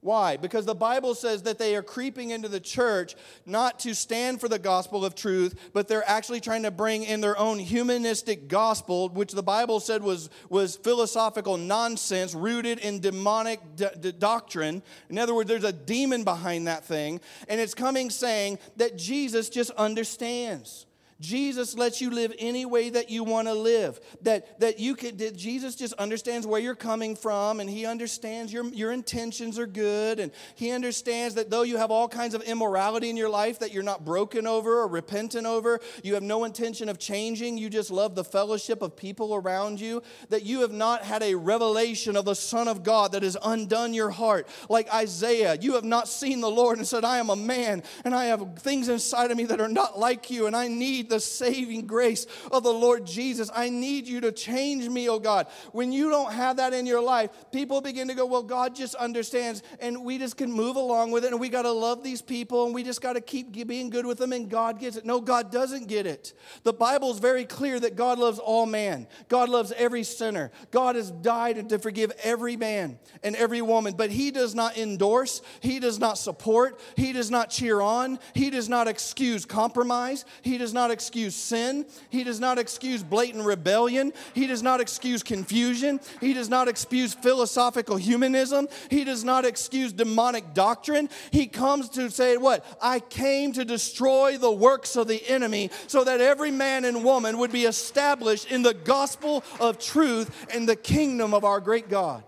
[0.01, 0.37] Why?
[0.37, 4.47] Because the Bible says that they are creeping into the church not to stand for
[4.47, 9.09] the gospel of truth, but they're actually trying to bring in their own humanistic gospel,
[9.09, 14.83] which the Bible said was, was philosophical nonsense rooted in demonic d- d- doctrine.
[15.09, 19.49] In other words, there's a demon behind that thing, and it's coming saying that Jesus
[19.49, 20.86] just understands.
[21.19, 23.99] Jesus lets you live any way that you want to live.
[24.21, 28.53] That, that you could, that Jesus just understands where you're coming from and he understands
[28.53, 30.19] your, your intentions are good.
[30.19, 33.73] And he understands that though you have all kinds of immorality in your life that
[33.73, 37.89] you're not broken over or repentant over, you have no intention of changing, you just
[37.89, 42.25] love the fellowship of people around you, that you have not had a revelation of
[42.25, 44.47] the Son of God that has undone your heart.
[44.69, 48.13] Like Isaiah, you have not seen the Lord and said, I am a man and
[48.13, 51.19] I have things inside of me that are not like you and I need the
[51.19, 53.49] saving grace of the Lord Jesus.
[53.55, 55.47] I need you to change me, oh God.
[55.71, 58.95] When you don't have that in your life, people begin to go, Well, God just
[58.95, 62.21] understands, and we just can move along with it, and we got to love these
[62.21, 65.05] people, and we just got to keep being good with them, and God gets it.
[65.05, 66.33] No, God doesn't get it.
[66.63, 70.51] The Bible is very clear that God loves all man, God loves every sinner.
[70.71, 75.41] God has died to forgive every man and every woman, but He does not endorse,
[75.59, 80.57] He does not support, He does not cheer on, He does not excuse compromise, He
[80.57, 81.85] does not excuse sin.
[82.09, 84.13] He does not excuse blatant rebellion.
[84.33, 85.99] He does not excuse confusion.
[86.19, 88.67] He does not excuse philosophical humanism.
[88.89, 91.07] He does not excuse demonic doctrine.
[91.29, 92.65] He comes to say, What?
[92.81, 97.37] I came to destroy the works of the enemy so that every man and woman
[97.37, 102.23] would be established in the gospel of truth and the kingdom of our great God.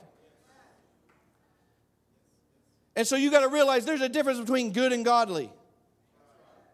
[2.95, 5.49] And so you got to realize there's a difference between good and godly.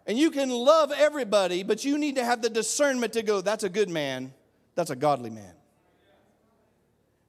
[0.05, 3.63] And you can love everybody, but you need to have the discernment to go, that's
[3.63, 4.33] a good man,
[4.75, 5.53] that's a godly man.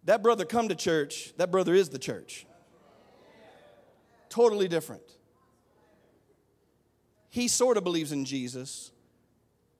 [0.04, 2.46] That brother come to church, that brother is the church.
[4.28, 5.02] Totally different.
[7.30, 8.92] He sort of believes in Jesus.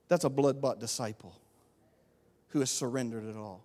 [0.08, 1.38] That's a blood bought disciple
[2.48, 3.64] who has surrendered it all.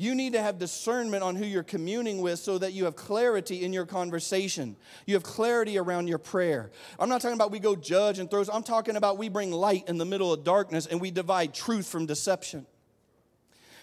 [0.00, 3.64] You need to have discernment on who you're communing with so that you have clarity
[3.64, 4.76] in your conversation.
[5.06, 6.70] You have clarity around your prayer.
[7.00, 9.88] I'm not talking about we go judge and throw, I'm talking about we bring light
[9.88, 12.64] in the middle of darkness and we divide truth from deception.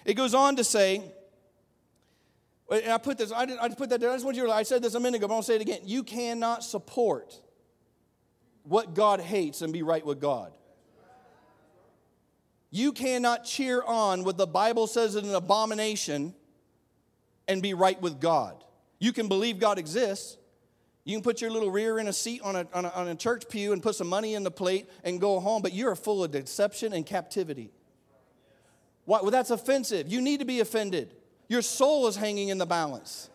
[0.05, 1.03] It goes on to say,
[2.71, 4.09] and I put this, I, did, I put that there.
[4.09, 5.61] I just want you to, I said this a minute ago, but I'll say it
[5.61, 5.81] again.
[5.83, 7.37] You cannot support
[8.63, 10.53] what God hates and be right with God.
[12.75, 16.33] You cannot cheer on what the Bible says is an abomination
[17.47, 18.61] and be right with God.
[18.99, 20.35] You can believe God exists.
[21.05, 23.15] You can put your little rear in a seat on a, on a, on a
[23.15, 26.21] church pew and put some money in the plate and go home, but you're full
[26.21, 27.71] of deception and captivity.
[29.05, 29.21] Why?
[29.21, 30.11] Well, that's offensive.
[30.11, 31.15] You need to be offended.
[31.47, 33.29] Your soul is hanging in the balance.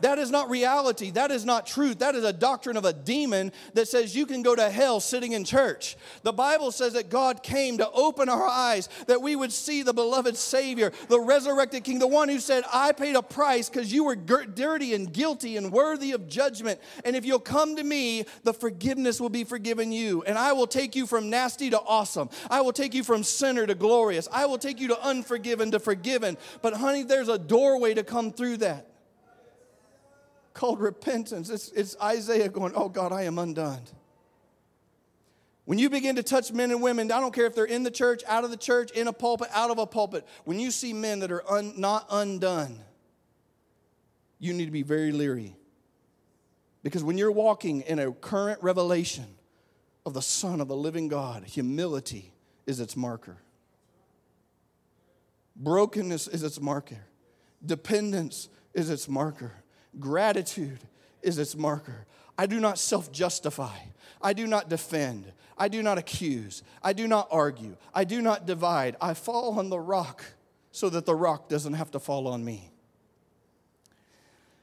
[0.00, 1.10] That is not reality.
[1.10, 1.98] That is not truth.
[1.98, 5.32] That is a doctrine of a demon that says you can go to hell sitting
[5.32, 5.96] in church.
[6.22, 9.92] The Bible says that God came to open our eyes that we would see the
[9.92, 14.04] beloved Savior, the resurrected King, the one who said, I paid a price because you
[14.04, 16.80] were dirty and guilty and worthy of judgment.
[17.04, 20.22] And if you'll come to me, the forgiveness will be forgiven you.
[20.22, 22.30] And I will take you from nasty to awesome.
[22.50, 24.28] I will take you from sinner to glorious.
[24.32, 26.36] I will take you to unforgiven to forgiven.
[26.62, 28.89] But, honey, there's a doorway to come through that
[30.54, 31.50] called repentance.
[31.50, 33.80] It's, it's Isaiah going, Oh God, I am undone.
[35.64, 37.90] When you begin to touch men and women, I don't care if they're in the
[37.90, 40.92] church, out of the church, in a pulpit, out of a pulpit, when you see
[40.92, 42.80] men that are un, not undone,
[44.40, 45.54] you need to be very leery.
[46.82, 49.26] Because when you're walking in a current revelation
[50.04, 52.32] of the Son of the living God, humility
[52.66, 53.36] is its marker.
[55.54, 57.04] Brokenness is its marker.
[57.64, 59.52] Dependence is its marker.
[59.98, 60.78] Gratitude
[61.22, 62.06] is its marker.
[62.38, 63.76] I do not self justify.
[64.22, 65.32] I do not defend.
[65.58, 66.62] I do not accuse.
[66.82, 67.76] I do not argue.
[67.94, 68.96] I do not divide.
[69.00, 70.24] I fall on the rock
[70.72, 72.70] so that the rock doesn't have to fall on me.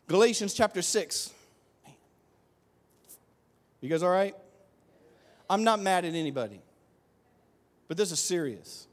[0.08, 1.34] Galatians chapter 6.
[3.82, 4.36] You guys all right?
[5.50, 6.62] I'm not mad at anybody,
[7.88, 8.87] but this is serious.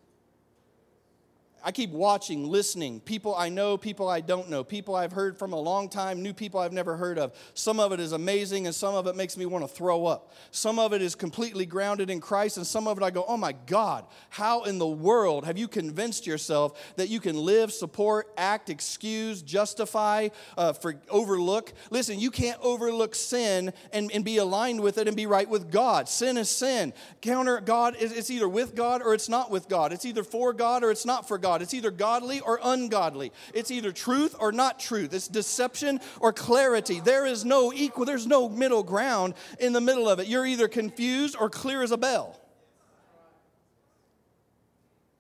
[1.67, 3.01] I keep watching, listening.
[3.01, 6.35] People I know, people I don't know, people I've heard from a long time, new
[6.35, 7.33] people I've never heard of.
[7.55, 10.35] Some of it is amazing, and some of it makes me want to throw up.
[10.51, 13.39] Some of it is completely grounded in Christ, and some of it I go, oh
[13.39, 18.29] my God, how in the world have you convinced yourself that you can live, support,
[18.37, 21.73] act, excuse, justify, uh, for, overlook?
[21.89, 25.71] Listen, you can't overlook sin and, and be aligned with it and be right with
[25.71, 26.11] God.
[26.11, 26.93] Sin is sin.
[27.23, 29.95] Counter God, it's either with God or it's not with God.
[29.95, 31.54] It's either for God or it's not for God.
[31.55, 31.63] God.
[31.63, 33.31] It's either godly or ungodly.
[33.55, 35.15] It's either truth or not truth.
[35.15, 36.99] It's deception or clarity.
[36.99, 40.27] There is no equal, there's no middle ground in the middle of it.
[40.27, 42.41] You're either confused or clear as a bell.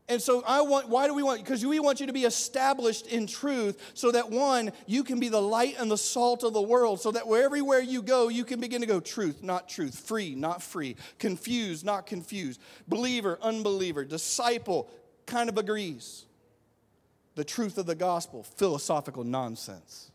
[0.08, 3.06] And so I want, why do we want, because we want you to be established
[3.06, 6.60] in truth so that one, you can be the light and the salt of the
[6.60, 10.34] world, so that everywhere you go, you can begin to go truth, not truth, free,
[10.34, 14.90] not free, confused, not confused, believer, unbeliever, disciple,
[15.26, 16.24] kind of agrees.
[17.34, 20.10] The truth of the gospel, philosophical nonsense.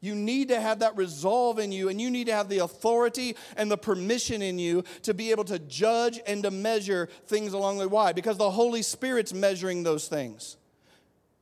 [0.00, 3.36] You need to have that resolve in you, and you need to have the authority
[3.56, 7.78] and the permission in you to be able to judge and to measure things along
[7.78, 7.92] the way.
[7.92, 8.12] Why?
[8.12, 10.56] Because the Holy Spirit's measuring those things.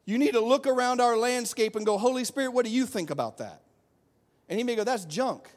[0.07, 3.11] You need to look around our landscape and go, Holy Spirit, what do you think
[3.11, 3.63] about that?
[4.49, 5.49] And He may go, That's junk.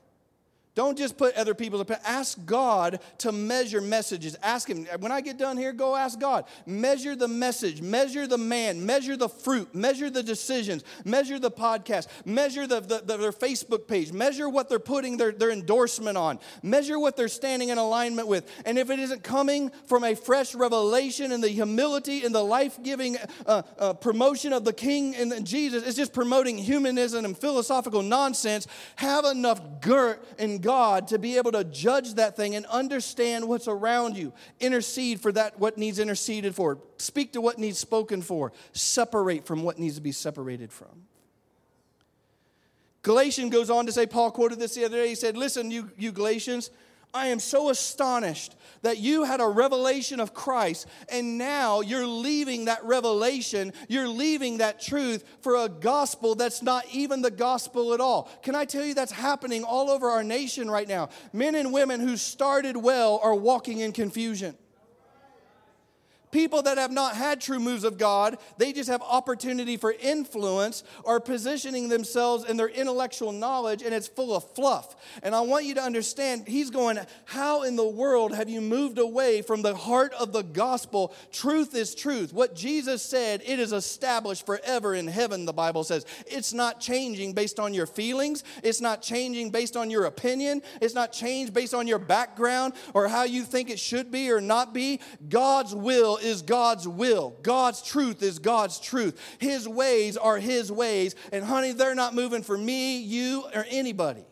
[0.74, 2.06] Don't just put other people's opinion.
[2.06, 4.38] Ask God to measure messages.
[4.42, 4.86] Ask Him.
[5.00, 6.46] When I get done here, go ask God.
[6.66, 12.08] Measure the message, measure the man, measure the fruit, measure the decisions, measure the podcast,
[12.24, 16.40] measure the, the, the, their Facebook page, measure what they're putting their, their endorsement on,
[16.64, 18.50] measure what they're standing in alignment with.
[18.66, 22.82] And if it isn't coming from a fresh revelation and the humility and the life
[22.82, 28.02] giving uh, uh, promotion of the King and Jesus, it's just promoting humanism and philosophical
[28.02, 33.48] nonsense, have enough girt and God to be able to judge that thing and understand
[33.48, 34.34] what's around you.
[34.60, 36.78] Intercede for that what needs interceded for.
[36.98, 38.54] Speak to what needs spoken for.
[38.72, 41.08] Separate from what needs to be separated from.
[43.04, 45.10] Galatians goes on to say, Paul quoted this the other day.
[45.10, 46.70] He said, Listen, you, you Galatians,
[47.14, 52.66] I am so astonished that you had a revelation of Christ and now you're leaving
[52.66, 58.00] that revelation, you're leaving that truth for a gospel that's not even the gospel at
[58.00, 58.30] all.
[58.42, 61.10] Can I tell you that's happening all over our nation right now?
[61.34, 64.56] Men and women who started well are walking in confusion
[66.32, 70.84] people that have not had true moves of God, they just have opportunity for influence
[71.04, 74.96] or positioning themselves in their intellectual knowledge and it's full of fluff.
[75.24, 78.98] And I want you to understand, he's going, How in the world have you moved
[78.98, 81.14] away from the heart of the gospel?
[81.32, 82.34] Truth is truth.
[82.34, 86.06] What Jesus said, it is established forever in heaven, the Bible says.
[86.28, 90.96] It's not changing based on your feelings, it's not changing based on your opinion, it's
[90.96, 94.74] not changed based on your background or how you think it should be or not
[94.74, 95.00] be.
[95.30, 97.36] God's will is God's will.
[97.42, 99.20] God's truth is God's truth.
[99.40, 101.16] His ways are His ways.
[101.32, 104.26] And honey, they're not moving for me, you, or anybody.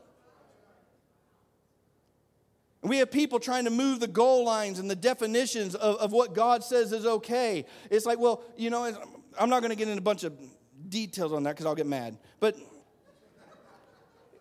[2.81, 6.33] We have people trying to move the goal lines and the definitions of, of what
[6.33, 7.65] God says is okay.
[7.89, 8.85] It's like, well, you know,
[9.37, 10.33] I'm not going to get into a bunch of
[10.87, 12.17] details on that because I'll get mad.
[12.39, 12.55] But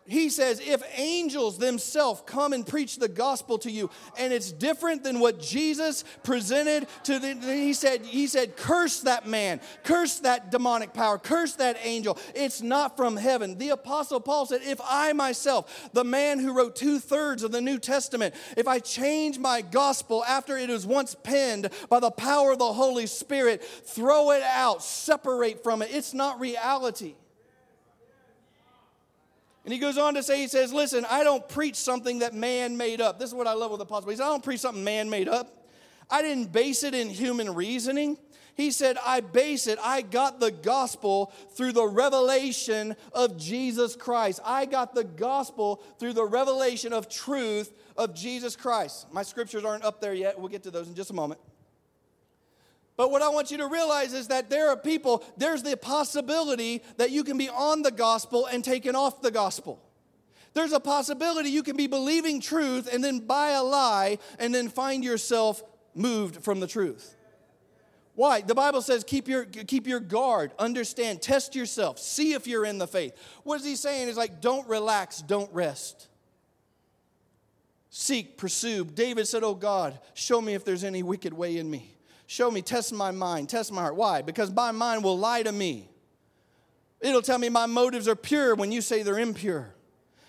[0.08, 5.04] he says, if angels themselves come and preach the gospel to you, and it's different
[5.04, 10.50] than what Jesus presented to the, he said, he said, curse that man, curse that
[10.50, 12.18] demonic power, curse that angel.
[12.34, 13.58] It's not from heaven.
[13.58, 17.60] The apostle Paul said, if I myself, the man who wrote two thirds of the
[17.60, 22.52] New Testament, if I change my gospel after it was once penned by the power
[22.52, 27.14] of the Holy Spirit, throw it out, separate from it, it's not reality.
[29.68, 32.78] And he goes on to say, he says, Listen, I don't preach something that man
[32.78, 33.18] made up.
[33.18, 34.08] This is what I love with the apostle.
[34.08, 35.68] He says, I don't preach something man made up.
[36.08, 38.16] I didn't base it in human reasoning.
[38.54, 44.40] He said, I base it, I got the gospel through the revelation of Jesus Christ.
[44.42, 49.12] I got the gospel through the revelation of truth of Jesus Christ.
[49.12, 50.40] My scriptures aren't up there yet.
[50.40, 51.42] We'll get to those in just a moment.
[52.98, 56.82] But what I want you to realize is that there are people, there's the possibility
[56.96, 59.80] that you can be on the gospel and taken off the gospel.
[60.52, 64.68] There's a possibility you can be believing truth and then buy a lie and then
[64.68, 65.62] find yourself
[65.94, 67.14] moved from the truth.
[68.16, 68.40] Why?
[68.40, 72.78] The Bible says keep your, keep your guard, understand, test yourself, see if you're in
[72.78, 73.14] the faith.
[73.44, 74.08] What is he saying?
[74.08, 76.08] Is like, don't relax, don't rest.
[77.90, 78.86] Seek, pursue.
[78.86, 81.94] David said, Oh God, show me if there's any wicked way in me.
[82.30, 83.96] Show me, test my mind, test my heart.
[83.96, 84.20] Why?
[84.20, 85.88] Because my mind will lie to me.
[87.00, 89.74] It'll tell me my motives are pure when you say they're impure.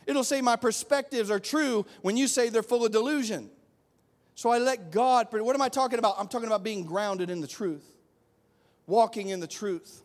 [0.08, 3.50] It'll say my perspectives are true when you say they're full of delusion.
[4.34, 6.16] So I let God, what am I talking about?
[6.18, 7.84] I'm talking about being grounded in the truth,
[8.88, 10.02] walking in the truth.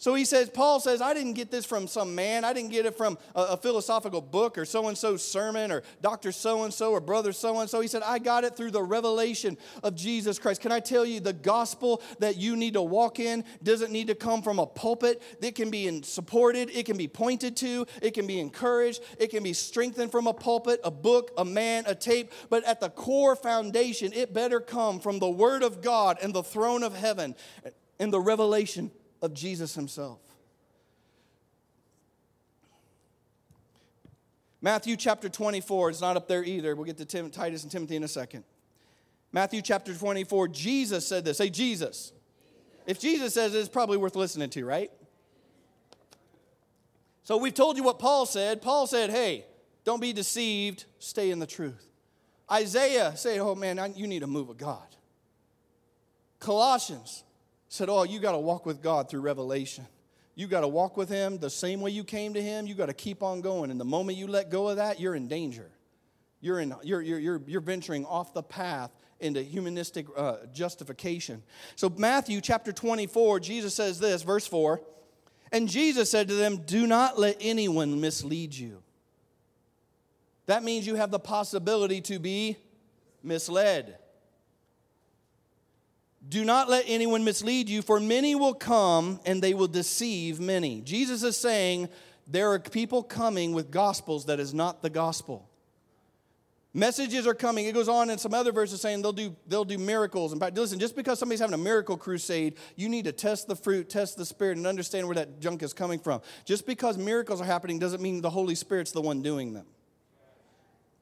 [0.00, 2.44] So he says, Paul says, I didn't get this from some man.
[2.44, 5.82] I didn't get it from a, a philosophical book or so and so's sermon or
[6.00, 6.30] Dr.
[6.30, 7.80] so and so or brother so and so.
[7.80, 10.60] He said, I got it through the revelation of Jesus Christ.
[10.60, 14.14] Can I tell you, the gospel that you need to walk in doesn't need to
[14.14, 15.20] come from a pulpit.
[15.42, 19.42] It can be supported, it can be pointed to, it can be encouraged, it can
[19.42, 22.32] be strengthened from a pulpit, a book, a man, a tape.
[22.50, 26.44] But at the core foundation, it better come from the Word of God and the
[26.44, 27.34] throne of heaven
[27.98, 28.92] and the revelation
[29.22, 30.20] of Jesus himself.
[34.60, 36.74] Matthew chapter 24, it's not up there either.
[36.74, 38.44] We'll get to Tim, Titus and Timothy in a second.
[39.30, 41.38] Matthew chapter 24, Jesus said this.
[41.38, 42.12] Say, Jesus.
[42.86, 44.90] If Jesus says it, it's probably worth listening to, right?
[47.22, 48.62] So we've told you what Paul said.
[48.62, 49.44] Paul said, hey,
[49.84, 51.84] don't be deceived, stay in the truth.
[52.50, 54.86] Isaiah said, oh man, you need a move of God.
[56.40, 57.22] Colossians
[57.68, 59.86] said, oh, you got to walk with God through revelation.
[60.34, 62.66] You got to walk with Him the same way you came to Him.
[62.66, 63.70] You got to keep on going.
[63.70, 65.70] And the moment you let go of that, you're in danger.
[66.40, 71.42] You're, in, you're, you're, you're, you're venturing off the path into humanistic uh, justification.
[71.74, 74.80] So, Matthew chapter 24, Jesus says this, verse 4
[75.50, 78.82] And Jesus said to them, Do not let anyone mislead you.
[80.46, 82.56] That means you have the possibility to be
[83.22, 83.98] misled.
[86.28, 90.82] Do not let anyone mislead you, for many will come and they will deceive many.
[90.82, 91.88] Jesus is saying
[92.26, 95.48] there are people coming with gospels that is not the gospel.
[96.74, 97.64] Messages are coming.
[97.64, 100.32] It goes on in some other verses saying they'll do, they'll do miracles.
[100.32, 103.88] And listen, just because somebody's having a miracle crusade, you need to test the fruit,
[103.88, 106.20] test the spirit, and understand where that junk is coming from.
[106.44, 109.64] Just because miracles are happening doesn't mean the Holy Spirit's the one doing them.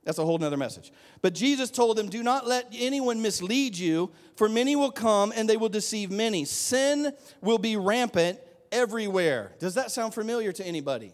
[0.06, 0.92] That's a whole nother message.
[1.20, 5.50] But Jesus told them, Do not let anyone mislead you, for many will come and
[5.50, 6.44] they will deceive many.
[6.44, 8.38] Sin will be rampant
[8.70, 9.52] everywhere.
[9.58, 11.12] Does that sound familiar to anybody?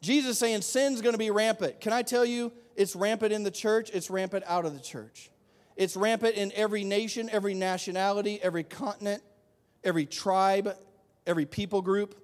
[0.00, 1.80] Jesus saying sin's going to be rampant.
[1.80, 5.30] Can I tell you, it's rampant in the church, it's rampant out of the church.
[5.76, 9.20] It's rampant in every nation, every nationality, every continent,
[9.82, 10.76] every tribe,
[11.26, 12.14] every people group.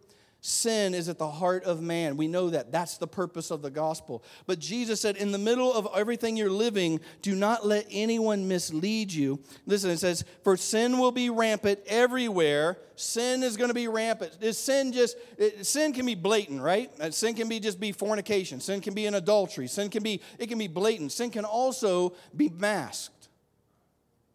[0.47, 2.17] Sin is at the heart of man.
[2.17, 2.71] We know that.
[2.71, 4.23] That's the purpose of the gospel.
[4.47, 9.13] But Jesus said, in the middle of everything you're living, do not let anyone mislead
[9.13, 9.41] you.
[9.67, 12.79] Listen, it says, for sin will be rampant everywhere.
[12.95, 14.39] Sin is going to be rampant.
[14.41, 16.93] Is sin just, it, sin can be blatant, right?
[17.01, 18.61] Uh, sin can be just be fornication.
[18.61, 19.67] Sin can be an adultery.
[19.67, 21.11] Sin can be, it can be blatant.
[21.11, 23.31] Sin can also be masked.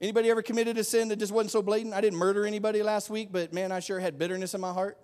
[0.02, 1.94] Anybody ever committed a sin that just wasn't so blatant?
[1.94, 4.98] I didn't murder anybody last week, but man, I sure had bitterness in my heart.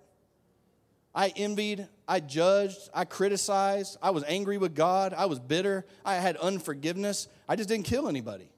[1.14, 6.14] I envied, I judged, I criticized, I was angry with God, I was bitter, I
[6.14, 7.28] had unforgiveness.
[7.48, 8.50] I just didn't kill anybody.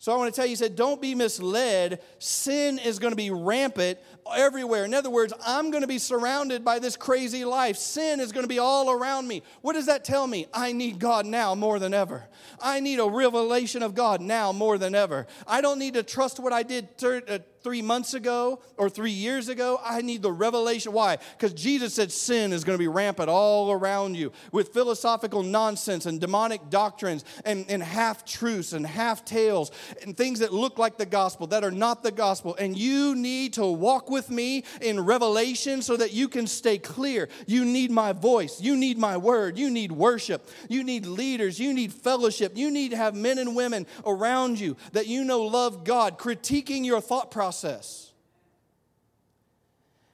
[0.00, 2.00] So I want to tell you, he said, don't be misled.
[2.18, 3.98] Sin is going to be rampant
[4.34, 4.86] everywhere.
[4.86, 7.76] In other words, I'm going to be surrounded by this crazy life.
[7.76, 9.42] Sin is going to be all around me.
[9.60, 10.46] What does that tell me?
[10.54, 12.24] I need God now more than ever.
[12.62, 15.26] I need a revelation of God now more than ever.
[15.46, 19.48] I don't need to trust what I did uh, three months ago or three years
[19.48, 19.80] ago.
[19.84, 20.92] I need the revelation.
[20.92, 21.18] Why?
[21.36, 26.06] Because Jesus said sin is going to be rampant all around you with philosophical nonsense
[26.06, 29.70] and demonic doctrines and, and half truths and half tales
[30.02, 32.56] and things that look like the gospel that are not the gospel.
[32.56, 37.28] And you need to walk with me in revelation so that you can stay clear.
[37.46, 38.60] You need my voice.
[38.60, 39.58] You need my word.
[39.58, 40.48] You need worship.
[40.68, 41.60] You need leaders.
[41.60, 42.52] You need fellowship.
[42.56, 46.84] You need to have men and women around you that you know love God, critiquing
[46.84, 48.12] your thought process process.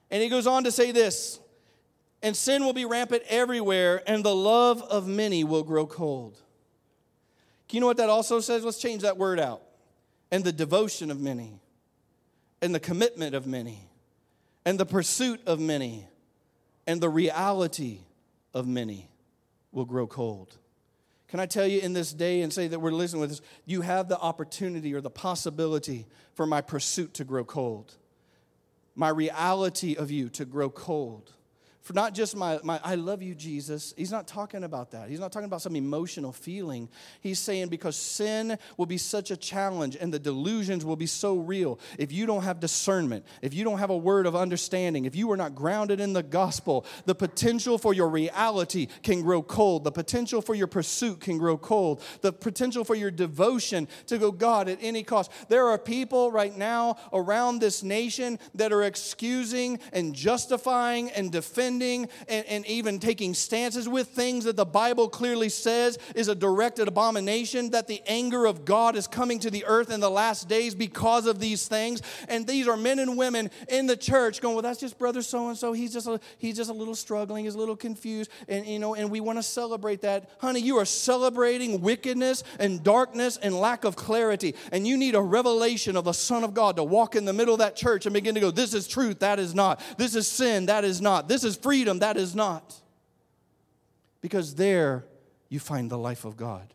[0.09, 1.39] And he goes on to say this
[2.23, 6.41] and sin will be rampant everywhere, and the love of many will grow cold.
[7.69, 8.65] You know what that also says?
[8.65, 9.61] Let's change that word out.
[10.31, 11.59] And the devotion of many,
[12.59, 13.87] and the commitment of many,
[14.65, 16.07] and the pursuit of many,
[16.87, 17.99] and the reality
[18.55, 19.09] of many
[19.71, 20.57] will grow cold.
[21.27, 23.81] Can I tell you in this day and say that we're listening with this, you
[23.81, 27.95] have the opportunity or the possibility for my pursuit to grow cold,
[28.95, 31.33] my reality of you to grow cold
[31.87, 33.93] for not just my, my I love you, Jesus.
[33.95, 35.09] He's not talking about that.
[35.09, 36.89] He's not talking about some emotional feeling.
[37.21, 41.37] He's saying because sin will be such a challenge and the delusions will be so
[41.37, 41.79] real.
[41.97, 45.31] If you don't have discernment, if you don't have a word of understanding, if you
[45.31, 49.85] are not grounded in the gospel, the potential for your reality can grow cold.
[49.85, 52.01] The potential for your pursuit can grow cold.
[52.19, 55.31] The potential for your devotion to go God at any cost.
[55.47, 61.76] There are people right now around this nation that are excusing and justifying and defending
[61.81, 66.87] and, and even taking stances with things that the Bible clearly says is a directed
[66.87, 70.75] abomination, that the anger of God is coming to the earth in the last days
[70.75, 72.01] because of these things.
[72.27, 75.49] And these are men and women in the church going, well, that's just brother so
[75.49, 75.73] and so.
[75.73, 77.45] He's just a, he's just a little struggling.
[77.45, 78.31] He's a little confused.
[78.47, 80.29] And, you know, and we want to celebrate that.
[80.39, 84.55] Honey, you are celebrating wickedness and darkness and lack of clarity.
[84.71, 87.53] And you need a revelation of the Son of God to walk in the middle
[87.53, 89.81] of that church and begin to go, this is truth, that is not.
[89.97, 91.27] This is sin, that is not.
[91.27, 92.75] This is freedom, that is not.
[94.21, 95.03] Because there
[95.49, 96.73] you find the life of God.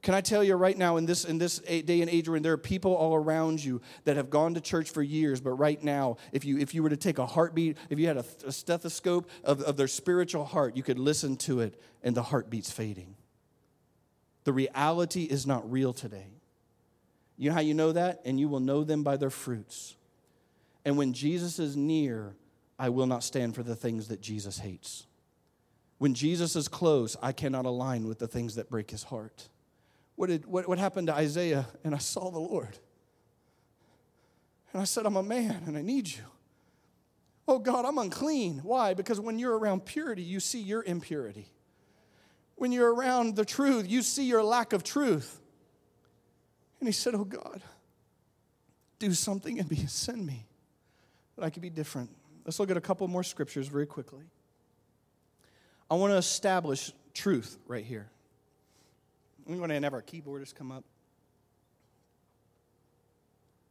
[0.00, 2.52] Can I tell you right now, in this, in this day and age, when there
[2.52, 6.18] are people all around you that have gone to church for years, but right now,
[6.30, 9.28] if you, if you were to take a heartbeat, if you had a, a stethoscope
[9.42, 13.16] of, of their spiritual heart, you could listen to it and the heartbeat's fading.
[14.44, 16.28] The reality is not real today.
[17.36, 18.20] You know how you know that?
[18.24, 19.96] And you will know them by their fruits.
[20.84, 22.36] And when Jesus is near,
[22.78, 25.06] I will not stand for the things that Jesus hates.
[25.98, 29.48] When Jesus is close, I cannot align with the things that break his heart.
[30.14, 31.66] What, did, what, what happened to Isaiah?
[31.84, 32.78] And I saw the Lord.
[34.72, 36.24] And I said, I'm a man and I need you.
[37.48, 38.60] Oh God, I'm unclean.
[38.62, 38.92] Why?
[38.92, 41.46] Because when you're around purity, you see your impurity.
[42.56, 45.40] When you're around the truth, you see your lack of truth.
[46.80, 47.62] And he said, Oh God,
[48.98, 50.46] do something and be send me
[51.36, 52.10] that I could be different.
[52.46, 54.22] Let's look at a couple more scriptures very quickly.
[55.90, 58.08] I want to establish truth right here.
[59.44, 60.84] We're going to have our keyboardist come up.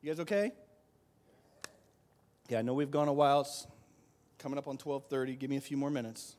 [0.01, 0.51] You guys okay?
[2.49, 3.41] Yeah, I know we've gone a while.
[3.41, 3.65] It's
[4.39, 5.39] coming up on 12:30.
[5.39, 6.35] Give me a few more minutes.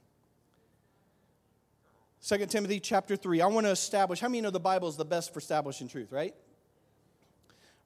[2.27, 3.41] 2 Timothy chapter 3.
[3.41, 6.13] I want to establish how many know the Bible is the best for establishing truth,
[6.13, 6.35] right?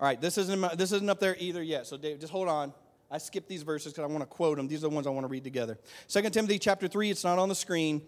[0.00, 1.86] All right, this isn't, this isn't up there either yet.
[1.86, 2.72] So, Dave, just hold on.
[3.10, 4.68] I skipped these verses because I want to quote them.
[4.68, 5.78] These are the ones I want to read together.
[6.08, 8.02] 2 Timothy chapter 3, it's not on the screen.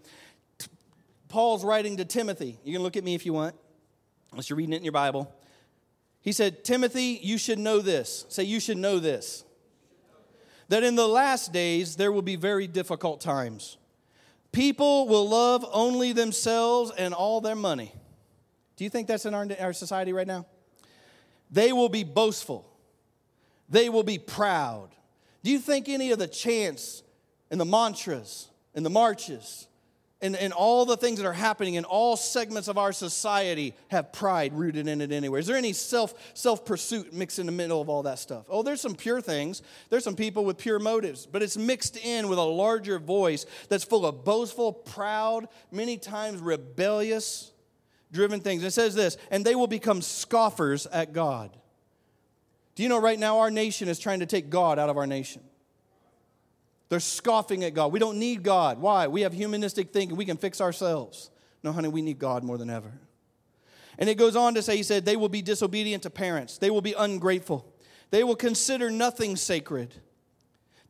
[1.27, 2.57] Paul's writing to Timothy.
[2.63, 3.55] You can look at me if you want,
[4.31, 5.33] unless you're reading it in your Bible.
[6.21, 8.25] He said, Timothy, you should know this.
[8.29, 9.43] Say, you should know this.
[10.69, 13.77] That in the last days there will be very difficult times.
[14.53, 17.91] People will love only themselves and all their money.
[18.77, 20.45] Do you think that's in our, our society right now?
[21.51, 22.72] They will be boastful.
[23.69, 24.89] They will be proud.
[25.43, 27.03] Do you think any of the chants
[27.49, 29.67] and the mantras and the marches
[30.23, 34.13] and, and all the things that are happening in all segments of our society have
[34.13, 35.41] pride rooted in it anywhere.
[35.41, 38.45] Is there any self self pursuit mixed in the middle of all that stuff?
[38.47, 39.61] Oh, there's some pure things.
[39.89, 43.83] There's some people with pure motives, but it's mixed in with a larger voice that's
[43.83, 47.51] full of boastful, proud, many times rebellious,
[48.13, 48.63] driven things.
[48.63, 51.51] It says this, and they will become scoffers at God.
[52.75, 55.07] Do you know right now our nation is trying to take God out of our
[55.07, 55.41] nation?
[56.89, 57.91] They're scoffing at God.
[57.91, 58.79] We don't need God.
[58.79, 59.07] Why?
[59.07, 60.17] We have humanistic thinking.
[60.17, 61.31] We can fix ourselves.
[61.63, 62.91] No, honey, we need God more than ever.
[63.97, 66.57] And it goes on to say, he said, they will be disobedient to parents.
[66.57, 67.71] They will be ungrateful.
[68.09, 69.93] They will consider nothing sacred.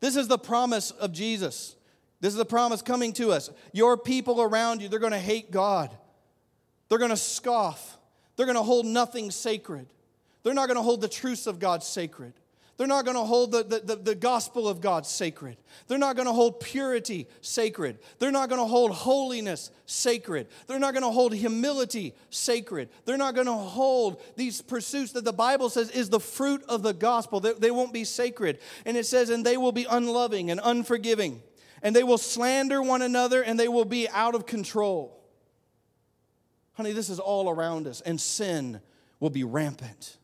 [0.00, 1.76] This is the promise of Jesus.
[2.20, 3.50] This is the promise coming to us.
[3.72, 5.94] Your people around you, they're going to hate God.
[6.88, 7.98] They're going to scoff.
[8.36, 9.86] They're going to hold nothing sacred.
[10.44, 12.34] They're not going to hold the truths of God sacred.
[12.76, 15.56] They're not going to hold the, the, the, the, gospel of God sacred.
[15.86, 17.98] They're not going to hold purity sacred.
[18.18, 20.48] They're not going to hold holiness sacred.
[20.66, 22.88] They're not going to hold humility sacred.
[23.04, 26.82] They're not going to hold these pursuits that the Bible says is the fruit of
[26.82, 27.38] the gospel.
[27.38, 28.58] They, they won't be sacred.
[28.84, 31.42] And it says, and they will be unloving and unforgiving.
[31.80, 35.22] And they will slander one another and they will be out of control.
[36.72, 38.80] Honey, this is all around us, and sin
[39.20, 40.16] will be rampant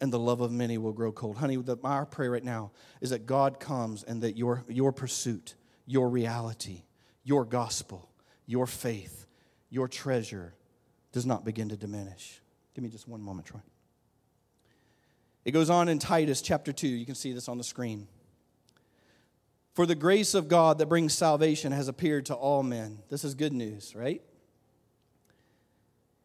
[0.00, 1.36] and the love of many will grow cold.
[1.36, 2.70] Honey, the, our prayer right now
[3.00, 5.54] is that God comes and that your, your pursuit,
[5.86, 6.84] your reality,
[7.22, 8.08] your gospel,
[8.46, 9.26] your faith,
[9.68, 10.54] your treasure
[11.12, 12.40] does not begin to diminish.
[12.74, 13.60] Give me just one moment, Troy.
[15.44, 16.88] It goes on in Titus chapter 2.
[16.88, 18.08] You can see this on the screen.
[19.74, 22.98] For the grace of God that brings salvation has appeared to all men.
[23.08, 24.22] This is good news, right?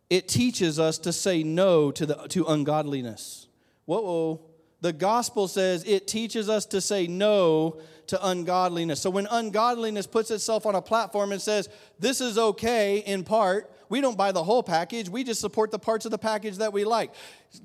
[0.10, 3.48] It teaches us to say no to, the, to ungodliness
[3.86, 4.42] Whoa,
[4.82, 9.02] the gospel says it teaches us to say no to ungodliness.
[9.02, 11.70] So when ungodliness puts itself on a platform and says,
[12.00, 15.10] this is okay in part, we don't buy the whole package.
[15.10, 17.14] We just support the parts of the package that we like.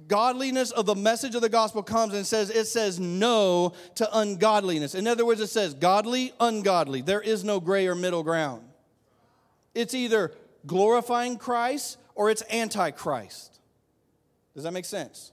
[0.07, 4.95] Godliness of the message of the gospel comes and says, it says no to ungodliness.
[4.95, 7.01] In other words, it says godly, ungodly.
[7.01, 8.63] There is no gray or middle ground.
[9.75, 10.33] It's either
[10.67, 13.59] glorifying Christ or it's antichrist.
[14.55, 15.33] Does that make sense?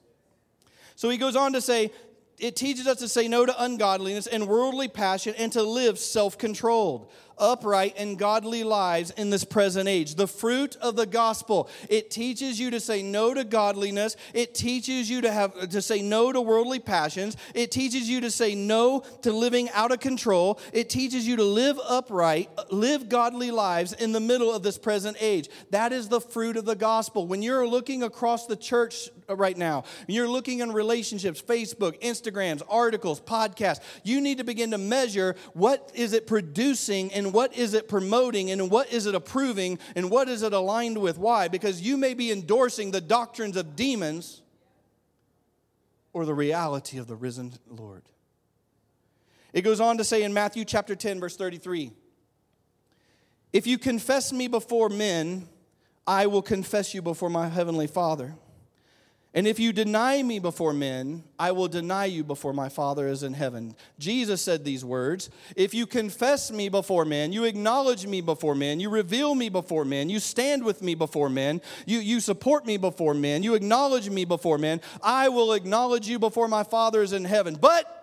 [0.98, 1.92] So he goes on to say,
[2.40, 6.40] it teaches us to say no to ungodliness and worldly passion and to live self
[6.40, 10.16] controlled, upright, and godly lives in this present age.
[10.16, 11.70] The fruit of the gospel.
[11.90, 14.16] It teaches you to say no to godliness.
[14.34, 17.38] It teaches you to have to say no to worldly passions.
[17.54, 20.60] It teaches you to say no to living out of control.
[20.74, 25.18] It teaches you to live upright, live godly lives in the middle of this present
[25.20, 25.50] age.
[25.72, 27.28] That is the fruit of the gospel.
[27.28, 33.20] When you're looking across the church right now, you're looking in relationships, Facebook, Instagrams, articles,
[33.20, 37.88] podcasts, you need to begin to measure what is it producing and what is it
[37.88, 41.18] promoting and what is it approving and what is it aligned with.
[41.18, 41.48] Why?
[41.48, 44.42] Because you may be endorsing the doctrines of demons
[46.14, 48.04] or the reality of the risen Lord.
[49.54, 51.92] It goes on to say in Matthew chapter 10, verse 33
[53.54, 55.48] If you confess me before men,
[56.06, 58.36] I will confess you before my heavenly Father.
[59.34, 63.24] And if you deny me before men, I will deny you before my Father is
[63.24, 63.76] in heaven.
[64.00, 68.80] Jesus said these words If you confess me before men, you acknowledge me before men,
[68.80, 72.78] you reveal me before men, you stand with me before men, you, you support me
[72.78, 77.14] before men, you acknowledge me before men, I will acknowledge you before my Father is
[77.14, 77.58] in heaven.
[77.60, 77.97] But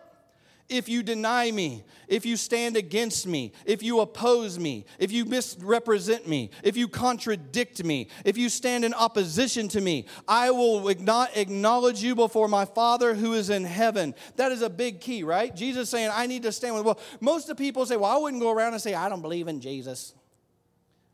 [0.68, 5.24] if you deny me, if you stand against me, if you oppose me, if you
[5.24, 10.94] misrepresent me, if you contradict me, if you stand in opposition to me, I will
[11.00, 14.14] not acknowledge you before my Father who is in heaven.
[14.36, 15.54] That is a big key, right?
[15.54, 16.84] Jesus saying, I need to stand with.
[16.84, 19.22] Well, most of the people say, Well, I wouldn't go around and say, I don't
[19.22, 20.14] believe in Jesus.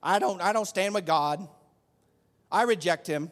[0.03, 1.47] I don't, I don't stand with God.
[2.51, 3.31] I reject him.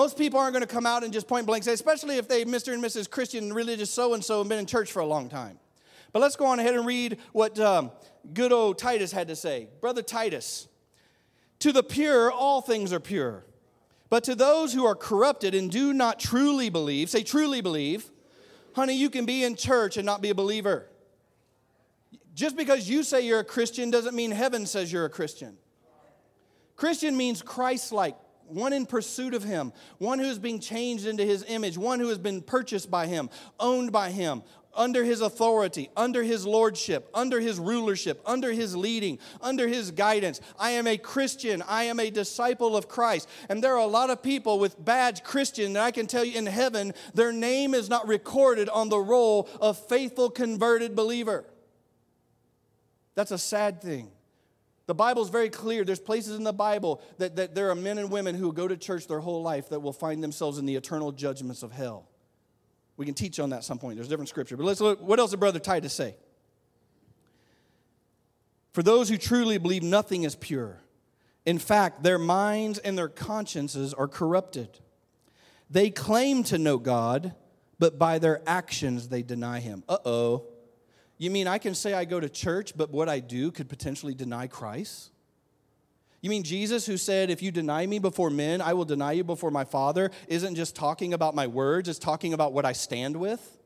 [0.00, 2.46] Most people aren't going to come out and just point blank say, especially if they
[2.46, 2.72] Mr.
[2.72, 3.10] and Mrs.
[3.10, 5.58] Christian religious so and so and been in church for a long time.
[6.14, 7.90] But let's go on ahead and read what um,
[8.32, 9.68] good old Titus had to say.
[9.82, 10.68] Brother Titus,
[11.58, 13.44] to the pure, all things are pure.
[14.08, 18.10] But to those who are corrupted and do not truly believe, say truly believe,
[18.74, 20.86] honey, you can be in church and not be a believer.
[22.34, 25.58] Just because you say you're a Christian doesn't mean heaven says you're a Christian.
[26.74, 28.16] Christian means Christ like,
[28.50, 32.08] one in pursuit of him, one who is being changed into his image, one who
[32.08, 34.42] has been purchased by him, owned by him,
[34.74, 40.40] under his authority, under his lordship, under his rulership, under his leading, under his guidance.
[40.58, 41.62] I am a Christian.
[41.66, 43.28] I am a disciple of Christ.
[43.48, 46.38] And there are a lot of people with badge Christian that I can tell you
[46.38, 51.44] in heaven, their name is not recorded on the roll of faithful converted believer.
[53.14, 54.10] That's a sad thing.
[54.90, 55.84] The Bible is very clear.
[55.84, 58.76] There's places in the Bible that, that there are men and women who go to
[58.76, 62.08] church their whole life that will find themselves in the eternal judgments of hell.
[62.96, 63.98] We can teach on that some point.
[63.98, 64.56] There's different scripture.
[64.56, 65.00] But let's look.
[65.00, 66.16] What else did Brother Titus say?
[68.72, 70.80] For those who truly believe nothing is pure.
[71.46, 74.80] In fact, their minds and their consciences are corrupted.
[75.70, 77.36] They claim to know God,
[77.78, 79.84] but by their actions they deny Him.
[79.88, 80.46] Uh oh.
[81.20, 84.14] You mean I can say I go to church, but what I do could potentially
[84.14, 85.10] deny Christ?
[86.22, 89.22] You mean Jesus, who said, If you deny me before men, I will deny you
[89.22, 93.16] before my Father, isn't just talking about my words, it's talking about what I stand
[93.16, 93.58] with?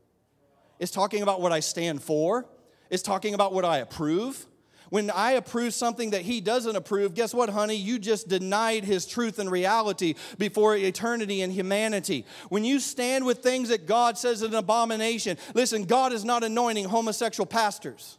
[0.80, 2.44] It's talking about what I stand for?
[2.90, 4.48] It's talking about what I approve?
[4.91, 7.76] When I approve something that he doesn't approve, guess what, honey?
[7.76, 12.26] You just denied his truth and reality before eternity and humanity.
[12.49, 16.45] When you stand with things that God says is an abomination, listen, God is not
[16.45, 18.18] anointing homosexual pastors.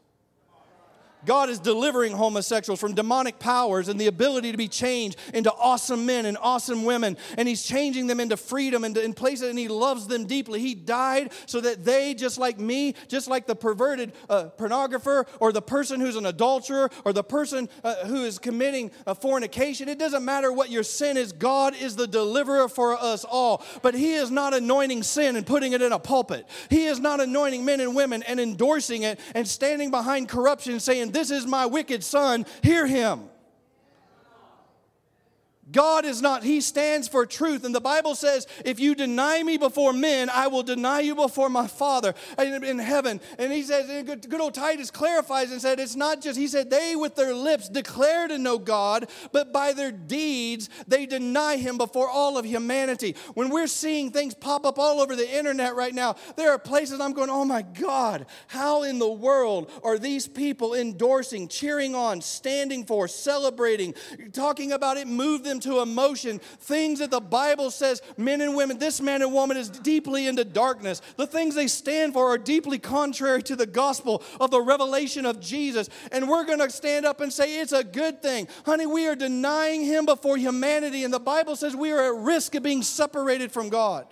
[1.25, 6.05] God is delivering homosexuals from demonic powers and the ability to be changed into awesome
[6.05, 7.17] men and awesome women.
[7.37, 10.59] And He's changing them into freedom and in places, and He loves them deeply.
[10.59, 15.51] He died so that they, just like me, just like the perverted uh, pornographer or
[15.51, 19.99] the person who's an adulterer or the person uh, who is committing a fornication, it
[19.99, 23.63] doesn't matter what your sin is, God is the deliverer for us all.
[23.81, 26.47] But He is not anointing sin and putting it in a pulpit.
[26.69, 31.11] He is not anointing men and women and endorsing it and standing behind corruption saying,
[31.15, 33.29] this is my wicked son, hear him.
[35.71, 37.63] God is not, He stands for truth.
[37.63, 41.49] And the Bible says, if you deny me before men, I will deny you before
[41.49, 43.19] my Father in heaven.
[43.39, 46.95] And He says, good old Titus clarifies and said, it's not just, He said, they
[46.95, 52.09] with their lips declare to know God, but by their deeds they deny Him before
[52.09, 53.15] all of humanity.
[53.33, 56.99] When we're seeing things pop up all over the internet right now, there are places
[56.99, 62.21] I'm going, oh my God, how in the world are these people endorsing, cheering on,
[62.21, 63.95] standing for, celebrating,
[64.31, 68.77] talking about it, move them to emotion, things that the Bible says men and women,
[68.77, 71.01] this man and woman is deeply into darkness.
[71.17, 75.39] The things they stand for are deeply contrary to the gospel of the revelation of
[75.39, 75.89] Jesus.
[76.11, 78.47] And we're going to stand up and say it's a good thing.
[78.65, 81.03] Honey, we are denying him before humanity.
[81.03, 84.07] And the Bible says we are at risk of being separated from God.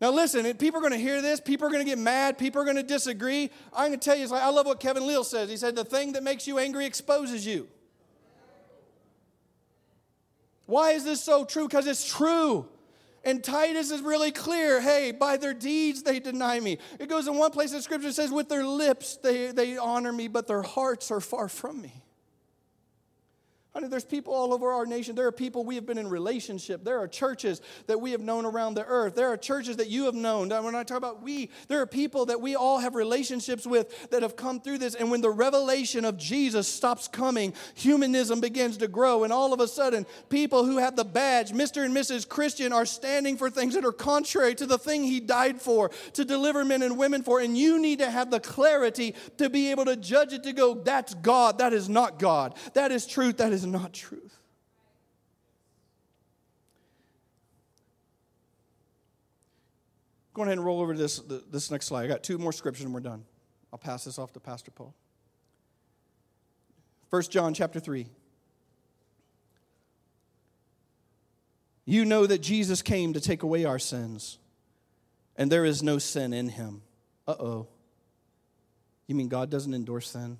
[0.00, 1.40] Now, listen, people are going to hear this.
[1.40, 2.36] People are going to get mad.
[2.36, 3.50] People are going to disagree.
[3.72, 5.48] I'm going to tell you, like, I love what Kevin Leal says.
[5.48, 7.68] He said, The thing that makes you angry exposes you.
[10.66, 11.68] Why is this so true?
[11.68, 12.66] Because it's true.
[13.24, 16.78] And Titus is really clear hey, by their deeds they deny me.
[17.00, 20.12] It goes in one place in Scripture, It says, with their lips they, they honor
[20.12, 22.02] me, but their hearts are far from me.
[23.74, 25.16] Honey, there's people all over our nation.
[25.16, 26.84] There are people we have been in relationship.
[26.84, 29.16] There are churches that we have known around the earth.
[29.16, 30.48] There are churches that you have known.
[30.48, 34.22] When I talk about we, there are people that we all have relationships with that
[34.22, 34.94] have come through this.
[34.94, 39.24] And when the revelation of Jesus stops coming, humanism begins to grow.
[39.24, 41.84] And all of a sudden, people who have the badge, Mr.
[41.84, 42.28] and Mrs.
[42.28, 46.24] Christian, are standing for things that are contrary to the thing he died for, to
[46.24, 47.40] deliver men and women for.
[47.40, 50.74] And you need to have the clarity to be able to judge it, to go,
[50.74, 52.54] that's God, that is not God.
[52.74, 54.36] That is truth, that is is not truth.
[60.34, 62.04] Go ahead and roll over to this, this next slide.
[62.04, 63.24] I got two more scriptures and we're done.
[63.72, 64.94] I'll pass this off to Pastor Paul.
[67.10, 68.06] 1 John chapter 3.
[71.84, 74.38] You know that Jesus came to take away our sins,
[75.36, 76.82] and there is no sin in him.
[77.28, 77.68] Uh oh.
[79.06, 80.38] You mean God doesn't endorse sin?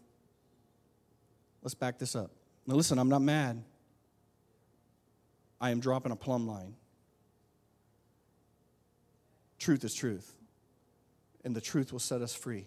[1.62, 2.30] Let's back this up.
[2.66, 3.62] Now, listen, I'm not mad.
[5.60, 6.74] I am dropping a plumb line.
[9.58, 10.34] Truth is truth,
[11.44, 12.66] and the truth will set us free.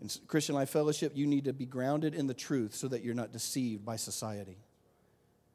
[0.00, 3.14] In Christian Life Fellowship, you need to be grounded in the truth so that you're
[3.14, 4.58] not deceived by society.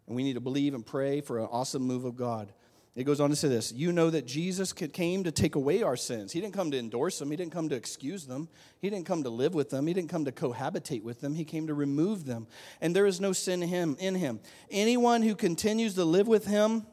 [0.07, 2.53] And we need to believe and pray for an awesome move of God.
[2.96, 5.98] It goes on to say this You know that Jesus came to take away our
[5.98, 6.32] sins.
[6.32, 8.48] He didn't come to endorse them, He didn't come to excuse them,
[8.80, 11.43] He didn't come to live with them, He didn't come to cohabitate with them, He
[11.43, 12.48] came to remove them.
[12.80, 13.98] And there is no sin in Him.
[14.00, 14.39] In him.
[14.72, 16.86] Anyone who continues to live with Him,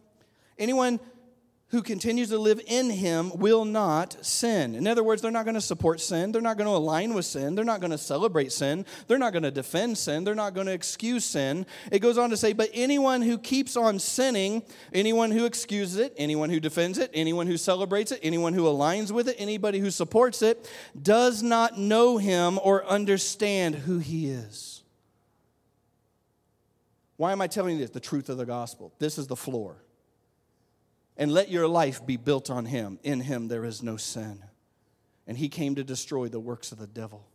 [0.58, 0.98] anyone
[1.72, 4.74] who continues to live in him will not sin.
[4.74, 6.30] In other words, they're not going to support sin.
[6.30, 7.54] They're not going to align with sin.
[7.54, 8.84] They're not going to celebrate sin.
[9.08, 10.22] They're not going to defend sin.
[10.22, 11.64] They're not going to excuse sin.
[11.90, 16.12] It goes on to say, but anyone who keeps on sinning, anyone who excuses it,
[16.18, 19.90] anyone who defends it, anyone who celebrates it, anyone who aligns with it, anybody who
[19.90, 20.70] supports it,
[21.00, 24.82] does not know him or understand who he is.
[27.16, 27.90] Why am I telling you this?
[27.90, 28.92] The truth of the gospel.
[28.98, 29.78] This is the floor
[31.16, 32.98] and let your life be built on him.
[33.02, 34.42] In him there is no sin.
[35.26, 37.26] And he came to destroy the works of the devil.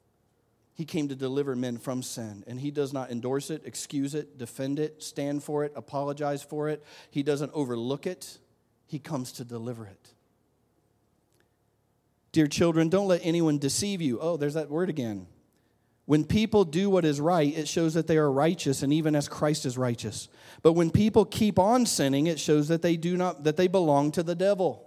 [0.73, 4.38] He came to deliver men from sin, and he does not endorse it, excuse it,
[4.38, 6.84] defend it, stand for it, apologize for it.
[7.09, 8.38] He doesn't overlook it,
[8.86, 10.13] he comes to deliver it.
[12.32, 14.19] Dear children, don't let anyone deceive you.
[14.19, 15.25] Oh, there's that word again.
[16.07, 19.27] When people do what is right, it shows that they are righteous and even as
[19.27, 20.29] Christ is righteous.
[20.63, 24.13] But when people keep on sinning, it shows that they do not that they belong
[24.13, 24.86] to the devil.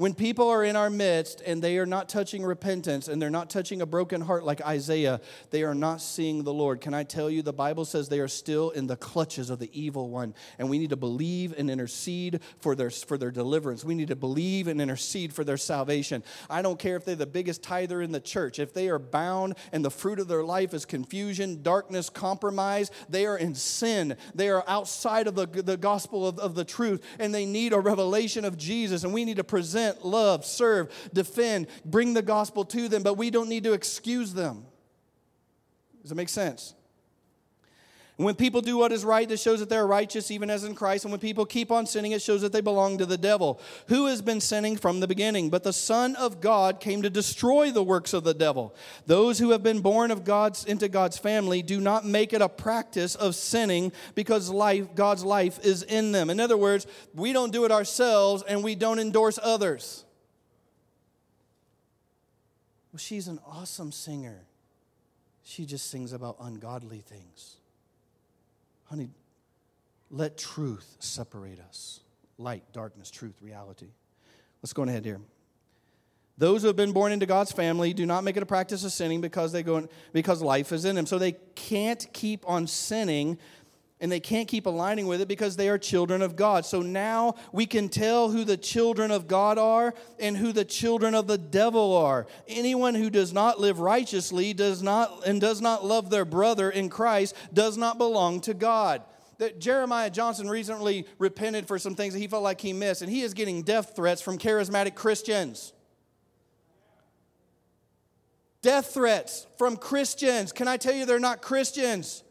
[0.00, 3.50] When people are in our midst and they are not touching repentance and they're not
[3.50, 5.20] touching a broken heart like Isaiah,
[5.50, 6.80] they are not seeing the Lord.
[6.80, 9.68] Can I tell you, the Bible says they are still in the clutches of the
[9.78, 10.34] evil one.
[10.58, 13.84] And we need to believe and intercede for their, for their deliverance.
[13.84, 16.24] We need to believe and intercede for their salvation.
[16.48, 18.58] I don't care if they're the biggest tither in the church.
[18.58, 23.26] If they are bound and the fruit of their life is confusion, darkness, compromise, they
[23.26, 24.16] are in sin.
[24.34, 27.78] They are outside of the, the gospel of, of the truth and they need a
[27.78, 29.04] revelation of Jesus.
[29.04, 33.30] And we need to present love, serve, defend, bring the gospel to them, but we
[33.30, 34.64] don't need to excuse them.
[36.02, 36.74] Does that make sense?
[38.20, 41.06] When people do what is right, this shows that they're righteous, even as in Christ.
[41.06, 43.58] And when people keep on sinning, it shows that they belong to the devil,
[43.88, 45.48] who has been sinning from the beginning.
[45.48, 48.74] But the Son of God came to destroy the works of the devil.
[49.06, 52.48] Those who have been born of God's into God's family do not make it a
[52.50, 56.28] practice of sinning because life, God's life is in them.
[56.28, 60.04] In other words, we don't do it ourselves and we don't endorse others.
[62.92, 64.42] Well, she's an awesome singer.
[65.42, 67.56] She just sings about ungodly things.
[68.90, 69.10] Honey,
[70.10, 72.00] let truth separate us
[72.38, 73.86] light, darkness, truth, reality.
[74.62, 75.20] Let's go ahead here.
[76.36, 78.90] Those who have been born into God's family do not make it a practice of
[78.90, 81.06] sinning because they go in, because life is in them.
[81.06, 83.38] So they can't keep on sinning
[84.00, 86.64] and they can't keep aligning with it because they are children of God.
[86.64, 91.14] So now we can tell who the children of God are and who the children
[91.14, 92.26] of the devil are.
[92.48, 96.88] Anyone who does not live righteously does not and does not love their brother in
[96.88, 99.02] Christ does not belong to God.
[99.36, 103.10] That Jeremiah Johnson recently repented for some things that he felt like he missed, and
[103.10, 105.72] he is getting death threats from charismatic Christians.
[108.60, 110.52] Death threats from Christians.
[110.52, 112.22] Can I tell you they're not Christians?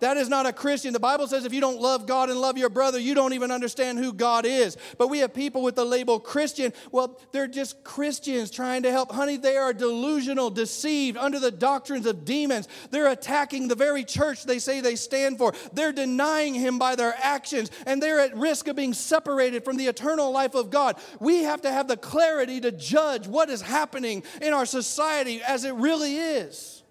[0.00, 0.92] That is not a Christian.
[0.92, 3.50] The Bible says if you don't love God and love your brother, you don't even
[3.50, 4.76] understand who God is.
[4.96, 6.72] But we have people with the label Christian.
[6.92, 9.12] Well, they're just Christians trying to help.
[9.12, 12.68] Honey, they are delusional, deceived under the doctrines of demons.
[12.90, 15.52] They're attacking the very church they say they stand for.
[15.72, 19.86] They're denying Him by their actions, and they're at risk of being separated from the
[19.86, 20.96] eternal life of God.
[21.20, 25.64] We have to have the clarity to judge what is happening in our society as
[25.64, 26.82] it really is.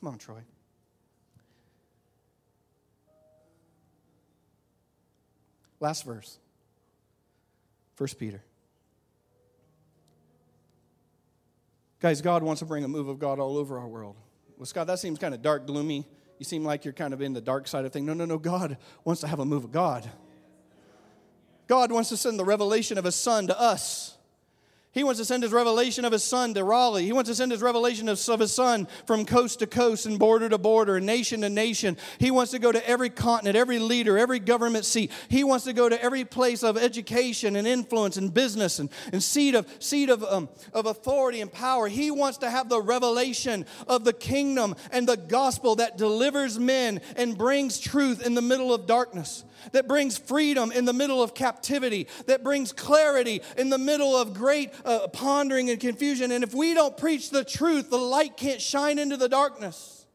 [0.00, 0.42] Come on, Troy.
[5.80, 6.38] Last verse.
[7.96, 8.42] First Peter.
[12.00, 14.16] Guys, God wants to bring a move of God all over our world.
[14.56, 16.06] Well, Scott, that seems kind of dark, gloomy.
[16.38, 18.06] You seem like you're kind of in the dark side of things.
[18.06, 18.38] No, no, no.
[18.38, 20.08] God wants to have a move of God.
[21.66, 24.17] God wants to send the revelation of His Son to us.
[24.98, 27.04] He wants to send his revelation of his son to Raleigh.
[27.04, 30.48] He wants to send his revelation of, his son from coast to coast and border
[30.48, 31.96] to border and nation to nation.
[32.18, 35.12] He wants to go to every continent, every leader, every government seat.
[35.28, 39.22] He wants to go to every place of education and influence and business and, and
[39.22, 41.86] seat, of, seat of, um, of authority and power.
[41.86, 47.00] He wants to have the revelation of the kingdom and the gospel that delivers men
[47.14, 51.34] and brings truth in the middle of darkness that brings freedom in the middle of
[51.34, 56.32] captivity, that brings clarity in the middle of great uh, pondering and confusion.
[56.32, 60.06] And if we don't preach the truth, the light can't shine into the darkness.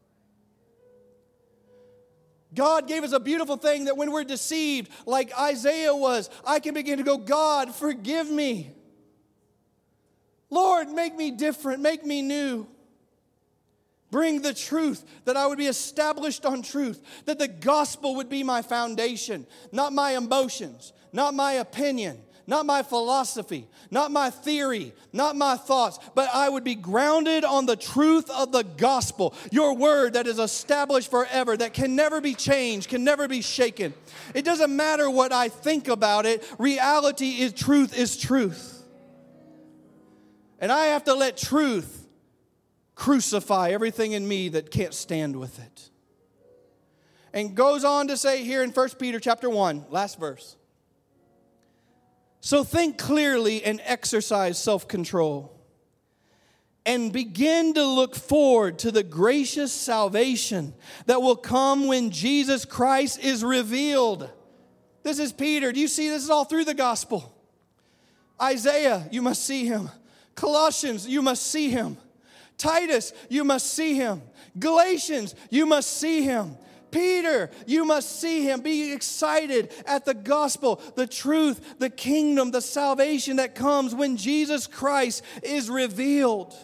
[2.54, 6.74] God gave us a beautiful thing that when we're deceived, like Isaiah was, I can
[6.74, 8.70] begin to go, God, forgive me.
[10.50, 12.68] Lord, make me different, make me new.
[14.14, 18.44] Bring the truth, that I would be established on truth, that the gospel would be
[18.44, 25.34] my foundation, not my emotions, not my opinion, not my philosophy, not my theory, not
[25.34, 30.12] my thoughts, but I would be grounded on the truth of the gospel, your word
[30.12, 33.94] that is established forever, that can never be changed, can never be shaken.
[34.32, 38.84] It doesn't matter what I think about it, reality is truth is truth.
[40.60, 42.03] And I have to let truth
[42.94, 45.90] crucify everything in me that can't stand with it.
[47.32, 50.56] And goes on to say here in 1 Peter chapter 1, last verse.
[52.40, 55.50] So think clearly and exercise self control.
[56.86, 60.74] And begin to look forward to the gracious salvation
[61.06, 64.28] that will come when Jesus Christ is revealed.
[65.02, 65.72] This is Peter.
[65.72, 67.34] Do you see this is all through the gospel?
[68.40, 69.88] Isaiah, you must see him.
[70.34, 71.96] Colossians, you must see him.
[72.56, 74.22] Titus, you must see him.
[74.58, 76.56] Galatians, you must see him.
[76.90, 78.60] Peter, you must see him.
[78.60, 84.68] Be excited at the gospel, the truth, the kingdom, the salvation that comes when Jesus
[84.68, 86.54] Christ is revealed.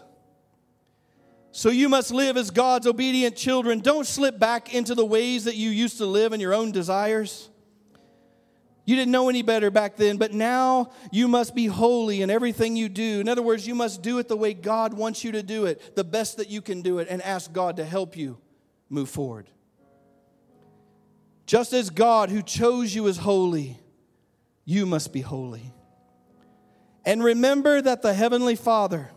[1.53, 3.81] So you must live as God's obedient children.
[3.81, 7.50] Don't slip back into the ways that you used to live in your own desires.
[8.91, 12.75] You didn't know any better back then, but now you must be holy in everything
[12.75, 13.21] you do.
[13.21, 15.95] In other words, you must do it the way God wants you to do it,
[15.95, 18.39] the best that you can do it, and ask God to help you
[18.89, 19.49] move forward.
[21.47, 23.79] Just as God, who chose you, is holy,
[24.65, 25.73] you must be holy.
[27.05, 29.09] And remember that the Heavenly Father,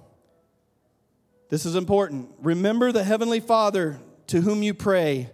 [1.50, 5.32] this is important, remember the Heavenly Father to whom you pray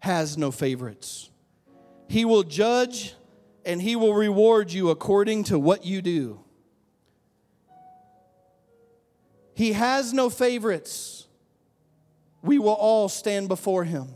[0.00, 1.30] has no favorites.
[2.06, 3.14] He will judge
[3.68, 6.40] and he will reward you according to what you do.
[9.54, 11.26] He has no favorites.
[12.42, 14.08] We will all stand before him.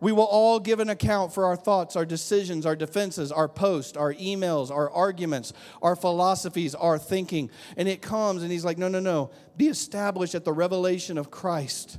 [0.00, 3.96] We will all give an account for our thoughts, our decisions, our defenses, our posts,
[3.96, 7.50] our emails, our arguments, our philosophies, our thinking.
[7.76, 9.30] And it comes, and he's like, no, no, no.
[9.56, 11.98] Be established at the revelation of Christ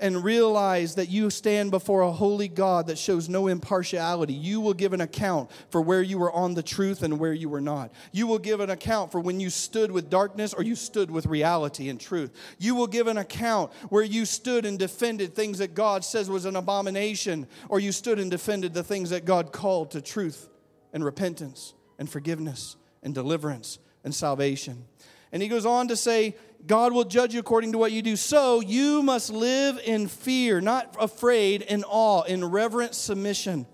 [0.00, 4.32] and realize that you stand before a holy God that shows no impartiality.
[4.32, 7.48] You will give an account for where you were on the truth and where you
[7.48, 7.92] were not.
[8.12, 11.26] You will give an account for when you stood with darkness or you stood with
[11.26, 12.32] reality and truth.
[12.58, 16.44] You will give an account where you stood and defended things that God says was
[16.44, 20.48] an abomination or you stood and defended the things that God called to truth
[20.92, 24.84] and repentance and forgiveness and deliverance and salvation.
[25.32, 26.34] And he goes on to say,
[26.66, 28.16] God will judge you according to what you do.
[28.16, 33.66] So you must live in fear, not afraid, in awe, in reverent submission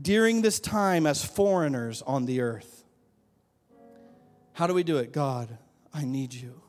[0.00, 2.84] during this time as foreigners on the earth.
[4.52, 5.12] How do we do it?
[5.12, 5.58] God,
[5.92, 6.62] I need you.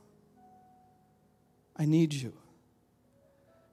[1.75, 2.33] I need you.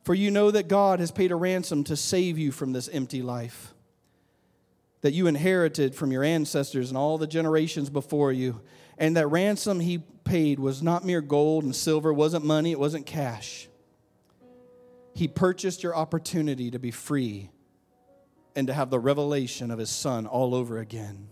[0.04, 3.22] For you know that God has paid a ransom to save you from this empty
[3.22, 3.74] life
[5.04, 8.62] that you inherited from your ancestors and all the generations before you.
[8.98, 13.06] And that ransom he paid was not mere gold and silver, wasn't money, it wasn't
[13.06, 13.68] cash.
[15.14, 17.50] He purchased your opportunity to be free
[18.56, 21.28] and to have the revelation of his son all over again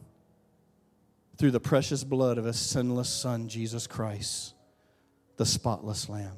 [1.37, 4.55] through the precious blood of his sinless son, Jesus Christ,
[5.37, 6.37] the spotless Lamb.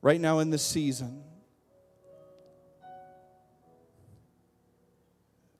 [0.00, 1.22] Right now in this season,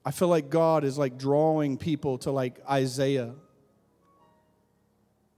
[0.05, 3.33] I feel like God is like drawing people to like Isaiah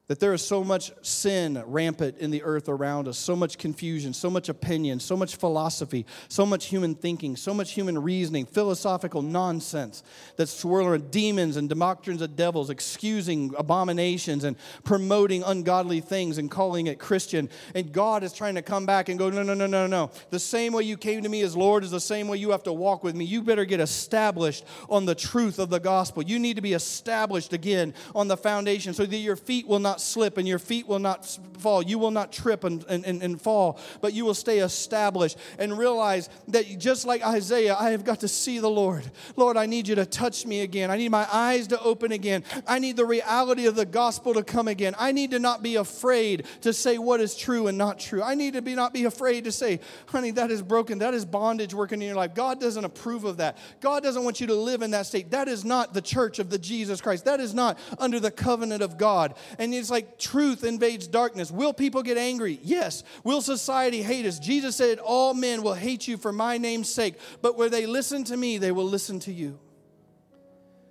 [0.08, 4.14] that there is so much sin rampant in the earth around us, so much confusion,
[4.14, 9.22] so much opinion, so much philosophy, so much human thinking, so much human reasoning, philosophical
[9.22, 10.04] nonsense
[10.38, 16.88] that's swirling demons and doctrines of devils, excusing abominations and promoting ungodly things and calling
[16.88, 17.50] it Christian.
[17.74, 20.12] And God is trying to come back and go, no, no, no, no, no.
[20.30, 22.64] The same way you came to me as Lord is the same way you have
[22.64, 23.26] to walk with me.
[23.26, 26.24] You better get established on the truth of the gospel.
[26.24, 29.95] You need to be established again on the foundation so that your feet will not
[29.96, 31.26] not slip and your feet will not
[31.60, 31.82] fall.
[31.82, 36.30] You will not trip and, and, and fall, but you will stay established and realize
[36.50, 39.10] that just like Isaiah, I have got to see the Lord.
[39.38, 40.92] Lord, I need you to touch me again.
[40.92, 42.44] I need my eyes to open again.
[42.68, 44.96] I need the reality of the gospel to come again.
[45.00, 48.22] I need to not be afraid to say what is true and not true.
[48.22, 51.00] I need to be not be afraid to say, honey, that is broken.
[51.00, 52.36] That is bondage working in your life.
[52.36, 53.58] God doesn't approve of that.
[53.80, 55.32] God doesn't want you to live in that state.
[55.32, 57.24] That is not the church of the Jesus Christ.
[57.24, 59.36] That is not under the covenant of God.
[59.58, 61.52] And like truth invades darkness.
[61.52, 62.60] Will people get angry?
[62.64, 63.04] Yes.
[63.24, 64.40] Will society hate us?
[64.40, 68.24] Jesus said, All men will hate you for my name's sake, but where they listen
[68.26, 69.60] to me, they will listen to you.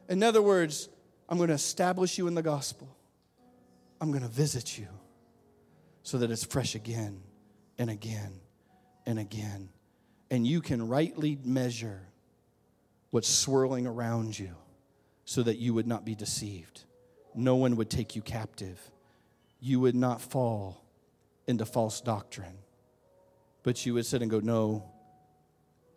[0.08, 0.88] In other words,
[1.28, 2.94] I'm going to establish you in the gospel.
[4.00, 4.88] I'm going to visit you
[6.02, 7.22] so that it's fresh again
[7.78, 8.40] and again
[9.06, 9.70] and again.
[10.30, 12.02] And you can rightly measure
[13.10, 14.54] what's swirling around you
[15.24, 16.84] so that you would not be deceived
[17.34, 18.80] no one would take you captive.
[19.60, 20.84] You would not fall
[21.46, 22.58] into false doctrine.
[23.62, 24.90] But you would sit and go, No,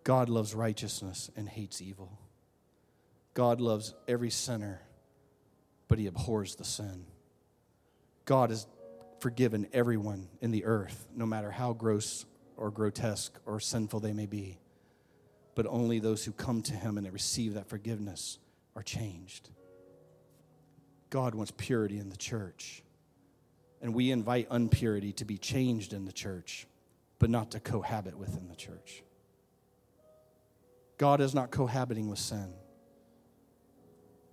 [0.04, 2.18] God loves righteousness and hates evil.
[3.34, 4.82] God loves every sinner,
[5.88, 7.06] but he abhors the sin.
[8.26, 8.66] God has
[9.20, 12.26] forgiven everyone in the earth, no matter how gross
[12.56, 14.60] or grotesque or sinful they may be.
[15.56, 18.40] But only those who come to him and receive that forgiveness
[18.76, 19.50] are changed.
[21.10, 22.84] God wants purity in the church.
[23.82, 26.68] And we invite unpurity to be changed in the church,
[27.20, 29.03] but not to cohabit within the church.
[30.97, 32.53] God is not cohabiting with sin,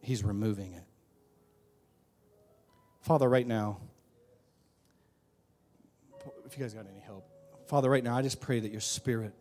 [0.01, 0.85] He's removing it.
[3.01, 3.81] Father, right now,
[6.47, 7.29] if you guys got any help,
[7.67, 9.35] Father, right now, I just pray that your Spirit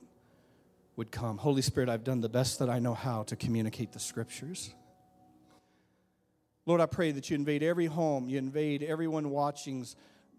[0.95, 1.37] would come.
[1.37, 4.73] Holy Spirit, I've done the best that I know how to communicate the scriptures.
[6.65, 9.97] Lord, I pray that you invade every home, you invade everyone watching's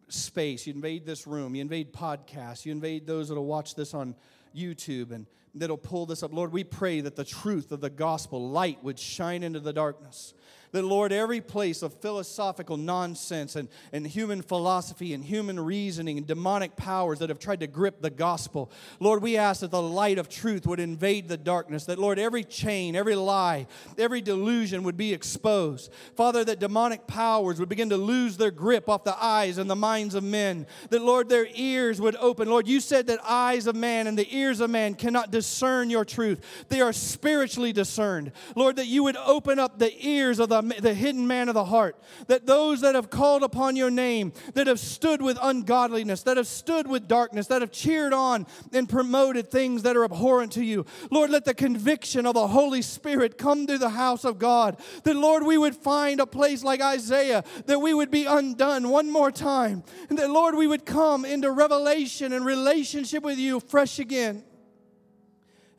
[0.09, 4.15] space, you invade this room, you invade podcasts, you invade those that'll watch this on
[4.57, 6.33] YouTube and that'll pull this up.
[6.33, 10.35] Lord, we pray that the truth of the gospel, light, would shine into the darkness
[10.75, 16.27] that, Lord, every place of philosophical nonsense and, and human philosophy and human reasoning and
[16.27, 20.19] demonic powers that have tried to grip the gospel, Lord, we ask that the light
[20.19, 24.97] of truth would invade the darkness, that, Lord, every chain, every lie, every delusion would
[24.97, 25.93] be exposed.
[26.17, 29.77] Father, that demonic powers would begin to lose their grip off the eyes and the
[29.77, 32.51] minds of men, that, Lord, their ears would open.
[32.51, 35.44] Lord, you said that eyes of man and the ears of man cannot discern
[35.91, 38.33] your truth, they are spiritually discerned.
[38.55, 41.65] Lord, that you would open up the ears of the the hidden man of the
[41.65, 41.97] heart.
[42.27, 46.47] That those that have called upon your name, that have stood with ungodliness, that have
[46.47, 50.87] stood with darkness, that have cheered on and promoted things that are abhorrent to you.
[51.11, 54.81] Lord, let the conviction of the Holy Spirit come to the house of God.
[55.05, 59.11] That, Lord, we would find a place like Isaiah, that we would be undone one
[59.11, 59.83] more time.
[60.09, 64.45] And that, Lord, we would come into revelation and relationship with you fresh again.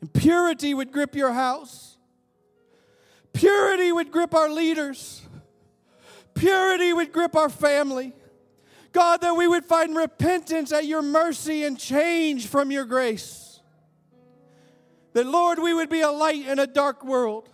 [0.00, 1.96] And purity would grip your house.
[3.32, 5.22] Purity would grip our leaders.
[6.34, 8.12] Purity would grip our family.
[8.92, 13.60] God, that we would find repentance at your mercy and change from your grace.
[15.12, 17.48] That, Lord, we would be a light in a dark world.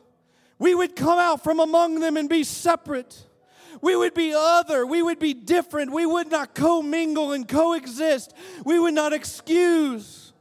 [0.58, 3.26] We would come out from among them and be separate.
[3.80, 4.86] We would be other.
[4.86, 5.92] We would be different.
[5.92, 8.32] We would not commingle and coexist.
[8.64, 10.31] We would not excuse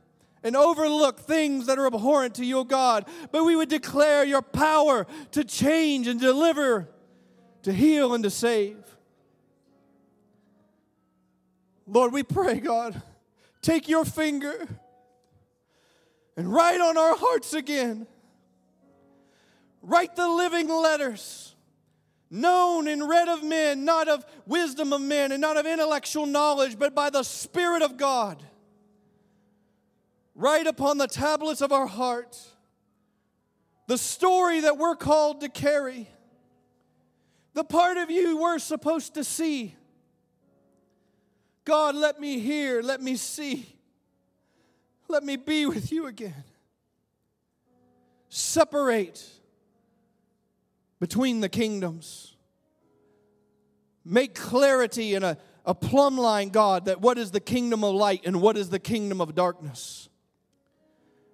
[0.44, 5.06] and overlook things that are abhorrent to you, God, but we would declare your power
[5.32, 6.89] to change and deliver,
[7.64, 8.78] to heal and to save.
[11.86, 13.01] Lord, we pray, God,
[13.62, 14.68] take your finger
[16.38, 18.08] and write on our hearts again.
[19.84, 21.55] Write the living letters,
[22.30, 26.80] known and read of men, not of wisdom of men and not of intellectual knowledge,
[26.80, 28.42] but by the Spirit of God
[30.36, 32.37] write upon the tablets of our heart
[33.87, 36.08] the story that we're called to carry,
[37.53, 39.75] the part of you we're supposed to see.
[41.66, 43.75] God, let me hear, let me see,
[45.09, 46.45] let me be with you again.
[48.29, 49.21] Separate
[51.01, 52.36] between the kingdoms.
[54.05, 58.21] Make clarity in a, a plumb line, God, that what is the kingdom of light
[58.24, 60.08] and what is the kingdom of darkness.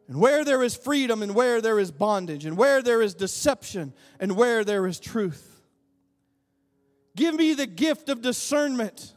[0.08, 3.94] And where there is freedom and where there is bondage, and where there is deception
[4.20, 5.62] and where there is truth.
[7.16, 9.14] Give me the gift of discernment.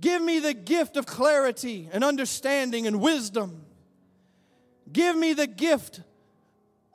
[0.00, 3.64] Give me the gift of clarity and understanding and wisdom.
[4.92, 6.00] Give me the gift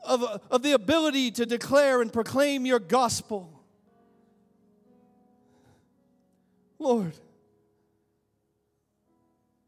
[0.03, 3.63] of, of the ability to declare and proclaim your gospel.
[6.79, 7.13] Lord,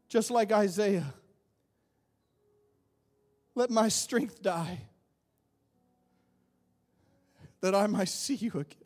[0.08, 1.14] just like Isaiah,
[3.56, 4.82] let my strength die
[7.62, 8.82] that I might see you again.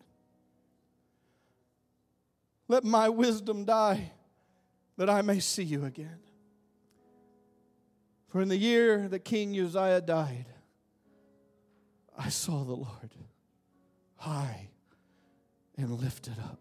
[2.68, 4.12] Let my wisdom die
[4.96, 6.20] that I may see you again.
[8.28, 10.46] For in the year that King Uzziah died,
[12.16, 13.10] I saw the Lord
[14.14, 14.68] high
[15.76, 16.59] and lifted up